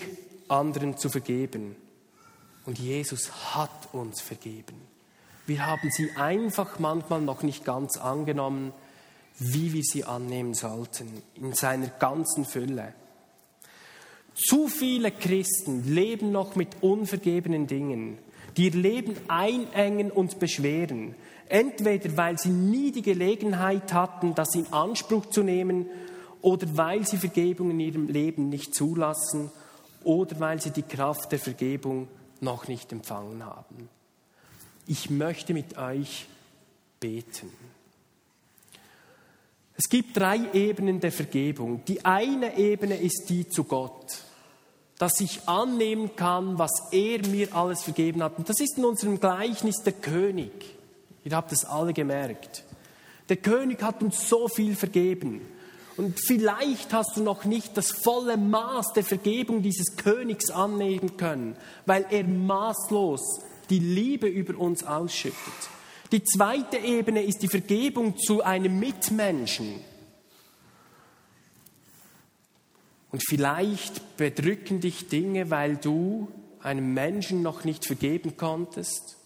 anderen 0.49 0.97
zu 0.97 1.09
vergeben. 1.09 1.77
Und 2.67 2.79
Jesus 2.79 3.55
hat 3.55 3.93
uns 3.93 4.21
vergeben. 4.21 4.77
Wir 5.47 5.67
haben 5.67 5.91
sie 5.91 6.11
einfach 6.17 6.79
manchmal 6.79 7.21
noch 7.21 7.43
nicht 7.43 7.65
ganz 7.65 7.97
angenommen, 7.97 8.73
wie 9.39 9.73
wir 9.73 9.83
sie 9.83 10.05
annehmen 10.05 10.55
sollten, 10.55 11.23
in 11.35 11.53
seiner 11.55 11.89
ganzen 11.89 12.45
Fülle. 12.45 12.95
Zu 14.35 14.69
viele 14.69 15.11
Christen 15.11 15.93
leben 15.93 16.31
noch 16.33 16.55
mit 16.55 16.69
unvergebenen 16.81 17.67
Dingen, 17.67 18.19
die 18.57 18.67
ihr 18.67 18.75
Leben 18.75 19.17
einengen 19.29 20.11
und 20.11 20.39
beschweren, 20.39 21.15
entweder 21.49 22.17
weil 22.17 22.39
sie 22.39 22.51
nie 22.51 22.93
die 22.93 23.03
Gelegenheit 23.03 23.93
hatten, 23.93 24.35
das 24.35 24.55
in 24.55 24.73
Anspruch 24.73 25.27
zu 25.27 25.43
nehmen, 25.43 25.87
oder 26.43 26.77
weil 26.77 27.07
sie 27.07 27.17
Vergebung 27.17 27.71
in 27.71 27.81
ihrem 27.81 28.09
Leben 28.09 28.49
nicht 28.49 28.75
zulassen, 28.75 29.51
oder 30.05 30.39
weil 30.41 30.61
sie 30.61 30.71
die 30.71 30.83
Kraft 30.83 31.33
der 31.33 31.39
Vergebung 31.39 32.09
noch 32.41 32.69
nicht 32.69 32.93
empfangen 32.93 33.45
haben. 33.45 33.89
Ich 34.87 35.11
möchte 35.11 35.55
mit 35.55 35.79
euch 35.79 36.27
beten. 36.99 37.51
Es 39.77 39.89
gibt 39.89 40.17
drei 40.17 40.41
Ebenen 40.53 41.01
der 41.01 41.13
Vergebung. 41.13 41.85
Die 41.87 42.05
eine 42.05 42.59
Ebene 42.59 42.97
ist 42.97 43.27
die 43.29 43.49
zu 43.49 43.65
Gott, 43.65 44.23
dass 44.99 45.21
ich 45.21 45.49
annehmen 45.49 46.15
kann, 46.15 46.59
was 46.59 46.93
er 46.93 47.27
mir 47.29 47.55
alles 47.55 47.83
vergeben 47.83 48.23
hat. 48.23 48.39
Und 48.39 48.49
das 48.49 48.61
ist 48.61 48.77
in 48.77 48.85
unserem 48.85 49.19
Gleichnis 49.19 49.77
der 49.85 49.95
König. 49.95 50.53
Ihr 51.25 51.35
habt 51.37 51.53
es 51.53 51.65
alle 51.65 51.93
gemerkt. 51.93 52.65
Der 53.29 53.37
König 53.37 53.83
hat 53.83 54.03
uns 54.03 54.29
so 54.29 54.49
viel 54.49 54.75
vergeben. 54.75 55.41
Und 55.97 56.19
vielleicht 56.27 56.93
hast 56.93 57.17
du 57.17 57.23
noch 57.23 57.45
nicht 57.45 57.77
das 57.77 57.91
volle 57.91 58.37
Maß 58.37 58.95
der 58.95 59.05
Vergebung 59.05 59.63
dieses 59.63 59.97
Königs 59.97 60.51
annehmen 60.51 61.17
können, 61.17 61.57
weil 61.85 62.07
er 62.11 62.25
maßlos 62.25 63.21
die 63.69 63.79
Liebe 63.79 64.27
über 64.27 64.59
uns 64.59 64.85
ausschüttet. 64.85 65.37
Die 66.13 66.25
zweite 66.25 66.79
Ebene 66.79 67.23
ist 67.23 67.43
die 67.43 67.49
Vergebung 67.49 68.19
zu 68.19 68.43
einem 68.43 68.79
Mitmenschen. 68.79 69.81
Und 73.11 73.23
vielleicht 73.27 74.17
bedrücken 74.17 74.81
dich 74.81 75.09
Dinge, 75.09 75.51
weil 75.51 75.77
du 75.77 76.29
einem 76.61 76.95
Menschen 76.95 77.43
noch 77.43 77.65
nicht 77.65 77.87
vergeben 77.87 78.37
konntest 78.37 79.19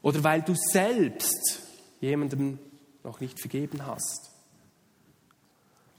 oder 0.00 0.24
weil 0.24 0.42
du 0.42 0.54
selbst 0.54 1.62
jemandem 2.00 2.58
noch 3.04 3.20
nicht 3.20 3.40
vergeben 3.40 3.86
hast. 3.86 4.31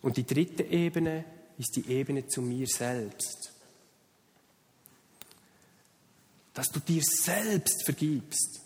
Und 0.03 0.17
die 0.17 0.27
dritte 0.27 0.63
Ebene 0.63 1.25
ist 1.57 1.75
die 1.75 1.89
Ebene 1.89 2.27
zu 2.27 2.41
mir 2.41 2.67
selbst. 2.67 3.53
Dass 6.53 6.67
du 6.67 6.79
dir 6.79 7.01
selbst 7.01 7.83
vergibst. 7.85 8.59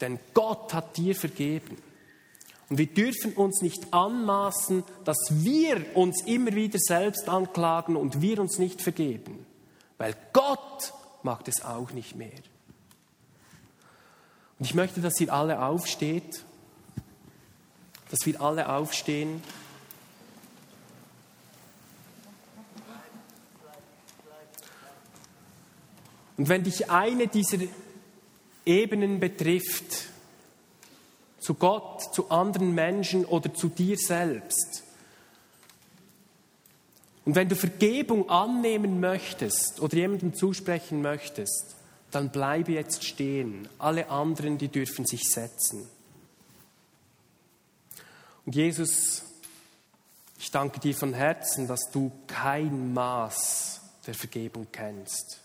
Denn 0.00 0.20
Gott 0.32 0.72
hat 0.72 0.96
dir 0.96 1.16
vergeben. 1.16 1.76
Und 2.68 2.78
wir 2.78 2.86
dürfen 2.86 3.32
uns 3.32 3.62
nicht 3.62 3.92
anmaßen, 3.92 4.84
dass 5.04 5.18
wir 5.30 5.96
uns 5.96 6.22
immer 6.24 6.52
wieder 6.52 6.78
selbst 6.78 7.28
anklagen 7.28 7.96
und 7.96 8.20
wir 8.20 8.38
uns 8.38 8.58
nicht 8.58 8.80
vergeben. 8.80 9.44
Weil 9.98 10.14
Gott 10.32 10.92
macht 11.22 11.48
es 11.48 11.64
auch 11.64 11.90
nicht 11.90 12.14
mehr. 12.14 12.30
Und 14.58 14.66
ich 14.66 14.74
möchte, 14.74 15.00
dass 15.00 15.20
ihr 15.20 15.32
alle 15.32 15.62
aufsteht, 15.62 16.44
dass 18.10 18.26
wir 18.26 18.40
alle 18.40 18.68
aufstehen. 18.68 19.42
Und 26.40 26.48
wenn 26.48 26.64
dich 26.64 26.88
eine 26.88 27.28
dieser 27.28 27.58
Ebenen 28.64 29.20
betrifft, 29.20 30.06
zu 31.38 31.52
Gott, 31.52 32.14
zu 32.14 32.30
anderen 32.30 32.74
Menschen 32.74 33.26
oder 33.26 33.52
zu 33.52 33.68
dir 33.68 33.98
selbst, 33.98 34.84
und 37.26 37.34
wenn 37.34 37.50
du 37.50 37.56
Vergebung 37.56 38.30
annehmen 38.30 39.00
möchtest 39.00 39.80
oder 39.80 39.94
jemandem 39.94 40.32
zusprechen 40.32 41.02
möchtest, 41.02 41.76
dann 42.10 42.30
bleibe 42.30 42.72
jetzt 42.72 43.04
stehen. 43.04 43.68
Alle 43.78 44.08
anderen, 44.08 44.56
die 44.56 44.68
dürfen 44.68 45.04
sich 45.04 45.24
setzen. 45.24 45.86
Und 48.46 48.54
Jesus, 48.54 49.24
ich 50.38 50.50
danke 50.50 50.80
dir 50.80 50.94
von 50.94 51.12
Herzen, 51.12 51.68
dass 51.68 51.90
du 51.92 52.10
kein 52.26 52.94
Maß 52.94 53.82
der 54.06 54.14
Vergebung 54.14 54.68
kennst 54.72 55.40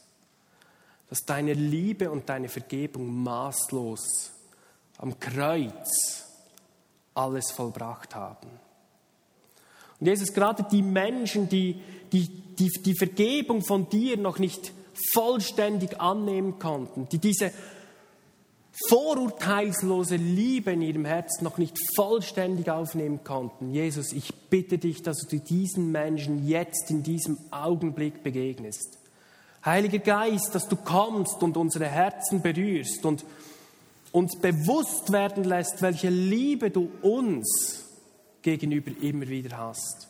dass 1.15 1.23
deine 1.23 1.53
Liebe 1.53 2.11
und 2.11 2.27
deine 2.27 2.49
Vergebung 2.49 3.23
maßlos 3.23 4.31
am 4.97 5.17
Kreuz 5.17 6.25
alles 7.13 7.51
vollbracht 7.51 8.13
haben. 8.13 8.49
Und 10.01 10.07
Jesus, 10.07 10.33
gerade 10.33 10.63
die 10.69 10.81
Menschen, 10.81 11.47
die 11.47 11.81
die, 12.11 12.27
die 12.27 12.69
die 12.83 12.97
Vergebung 12.97 13.61
von 13.61 13.87
dir 13.87 14.17
noch 14.17 14.39
nicht 14.39 14.73
vollständig 15.13 16.01
annehmen 16.01 16.59
konnten, 16.59 17.07
die 17.07 17.19
diese 17.19 17.53
vorurteilslose 18.89 20.17
Liebe 20.17 20.73
in 20.73 20.81
ihrem 20.81 21.05
Herzen 21.05 21.45
noch 21.45 21.57
nicht 21.57 21.77
vollständig 21.95 22.69
aufnehmen 22.69 23.23
konnten. 23.23 23.71
Jesus, 23.71 24.11
ich 24.11 24.33
bitte 24.49 24.77
dich, 24.77 25.01
dass 25.01 25.19
du 25.29 25.39
diesen 25.39 25.93
Menschen 25.93 26.45
jetzt 26.45 26.91
in 26.91 27.03
diesem 27.03 27.37
Augenblick 27.51 28.21
begegnest. 28.21 29.04
Heiliger 29.65 29.97
Geist, 29.99 30.53
dass 30.53 30.67
du 30.67 30.75
kommst 30.75 31.41
und 31.41 31.57
unsere 31.57 31.87
Herzen 31.87 32.41
berührst 32.43 33.03
und 33.03 33.25
uns 34.11 34.39
bewusst 34.39 35.11
werden 35.11 35.43
lässt, 35.43 35.81
welche 35.81 36.09
Liebe 36.09 36.69
du 36.69 36.91
uns 37.01 37.83
gegenüber 38.43 38.91
immer 39.01 39.27
wieder 39.27 39.57
hast. 39.57 40.07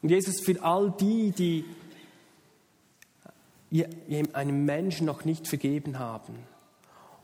Und 0.00 0.10
Jesus, 0.10 0.40
für 0.40 0.62
all 0.62 0.92
die, 1.00 1.32
die 1.32 1.64
einem 4.32 4.64
Menschen 4.64 5.06
noch 5.06 5.24
nicht 5.24 5.48
vergeben 5.48 5.98
haben 5.98 6.34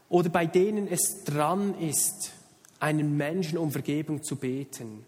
oder 0.08 0.28
bei 0.28 0.46
denen 0.46 0.88
es 0.88 1.22
dran 1.24 1.78
ist, 1.78 2.32
einen 2.80 3.16
Menschen 3.16 3.58
um 3.58 3.70
Vergebung 3.70 4.24
zu 4.24 4.34
beten, 4.34 5.04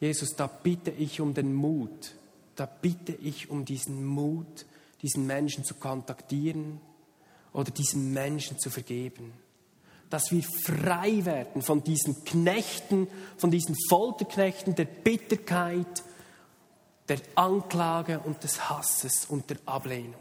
Jesus, 0.00 0.34
da 0.34 0.46
bitte 0.46 0.90
ich 0.92 1.20
um 1.20 1.34
den 1.34 1.54
Mut, 1.54 2.14
da 2.56 2.66
bitte 2.66 3.12
ich 3.12 3.50
um 3.50 3.64
diesen 3.64 4.04
Mut, 4.04 4.66
diesen 5.02 5.26
Menschen 5.26 5.64
zu 5.64 5.74
kontaktieren 5.74 6.80
oder 7.52 7.70
diesen 7.70 8.12
Menschen 8.12 8.58
zu 8.58 8.70
vergeben. 8.70 9.32
Dass 10.10 10.30
wir 10.30 10.42
frei 10.42 11.24
werden 11.24 11.62
von 11.62 11.82
diesen 11.82 12.24
Knechten, 12.24 13.08
von 13.36 13.50
diesen 13.50 13.76
Folterknechten 13.88 14.74
der 14.74 14.84
Bitterkeit, 14.84 16.04
der 17.08 17.20
Anklage 17.34 18.20
und 18.20 18.42
des 18.42 18.68
Hasses 18.68 19.26
und 19.26 19.50
der 19.50 19.58
Ablehnung. 19.66 20.14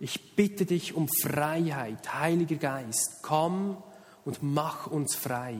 Ich 0.00 0.34
bitte 0.34 0.66
dich 0.66 0.94
um 0.94 1.08
Freiheit, 1.08 2.12
Heiliger 2.12 2.56
Geist, 2.56 3.20
komm 3.22 3.76
und 4.24 4.42
mach 4.42 4.88
uns 4.88 5.14
frei. 5.14 5.56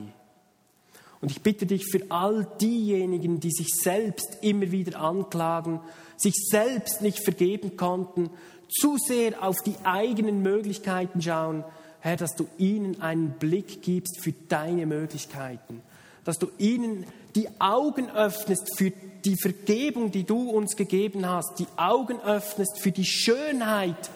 Und 1.23 1.31
ich 1.31 1.41
bitte 1.41 1.65
dich 1.65 1.85
für 1.89 2.01
all 2.09 2.45
diejenigen, 2.59 3.39
die 3.39 3.51
sich 3.51 3.69
selbst 3.81 4.39
immer 4.41 4.71
wieder 4.71 4.99
anklagen, 4.99 5.79
sich 6.17 6.33
selbst 6.35 7.01
nicht 7.01 7.23
vergeben 7.23 7.77
konnten, 7.77 8.29
zu 8.67 8.97
sehr 8.97 9.41
auf 9.41 9.55
die 9.65 9.77
eigenen 9.85 10.41
Möglichkeiten 10.41 11.21
schauen, 11.21 11.63
Herr, 12.01 12.17
dass 12.17 12.35
du 12.35 12.45
ihnen 12.57 13.01
einen 13.01 13.39
Blick 13.39 13.81
gibst 13.81 14.19
für 14.19 14.33
deine 14.49 14.85
Möglichkeiten, 14.85 15.81
dass 16.25 16.39
du 16.39 16.47
ihnen 16.57 17.05
die 17.35 17.47
Augen 17.57 18.09
öffnest 18.09 18.77
für 18.77 18.91
die 19.23 19.37
Vergebung, 19.37 20.11
die 20.11 20.25
du 20.25 20.49
uns 20.49 20.75
gegeben 20.75 21.25
hast, 21.25 21.57
die 21.57 21.67
Augen 21.77 22.19
öffnest 22.19 22.79
für 22.79 22.91
die 22.91 23.05
Schönheit, 23.05 24.11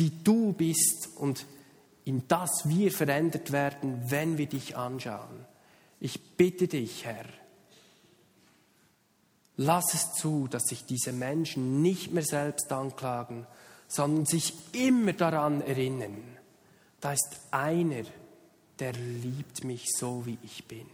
die 0.00 0.10
du 0.24 0.52
bist 0.52 1.10
und 1.16 1.46
in 2.04 2.24
das 2.26 2.64
wir 2.64 2.90
verändert 2.90 3.52
werden, 3.52 4.02
wenn 4.08 4.36
wir 4.36 4.46
dich 4.46 4.76
anschauen. 4.76 5.46
Ich 6.00 6.20
bitte 6.36 6.66
dich, 6.66 7.04
Herr, 7.04 7.26
lass 9.56 9.92
es 9.94 10.14
zu, 10.14 10.48
dass 10.48 10.64
sich 10.64 10.86
diese 10.86 11.12
Menschen 11.12 11.82
nicht 11.82 12.12
mehr 12.12 12.24
selbst 12.24 12.72
anklagen, 12.72 13.46
sondern 13.86 14.24
sich 14.24 14.54
immer 14.72 15.12
daran 15.12 15.60
erinnern, 15.60 16.16
da 17.00 17.12
ist 17.12 17.40
einer, 17.50 18.04
der 18.78 18.92
liebt 18.92 19.64
mich 19.64 19.88
so, 19.90 20.24
wie 20.24 20.38
ich 20.42 20.66
bin. 20.66 20.86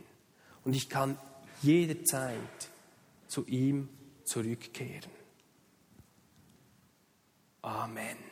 Und 0.64 0.74
ich 0.74 0.88
kann 0.88 1.16
jederzeit 1.62 2.38
zu 3.28 3.46
ihm 3.46 3.88
zurückkehren. 4.24 5.10
Amen. 7.62 8.25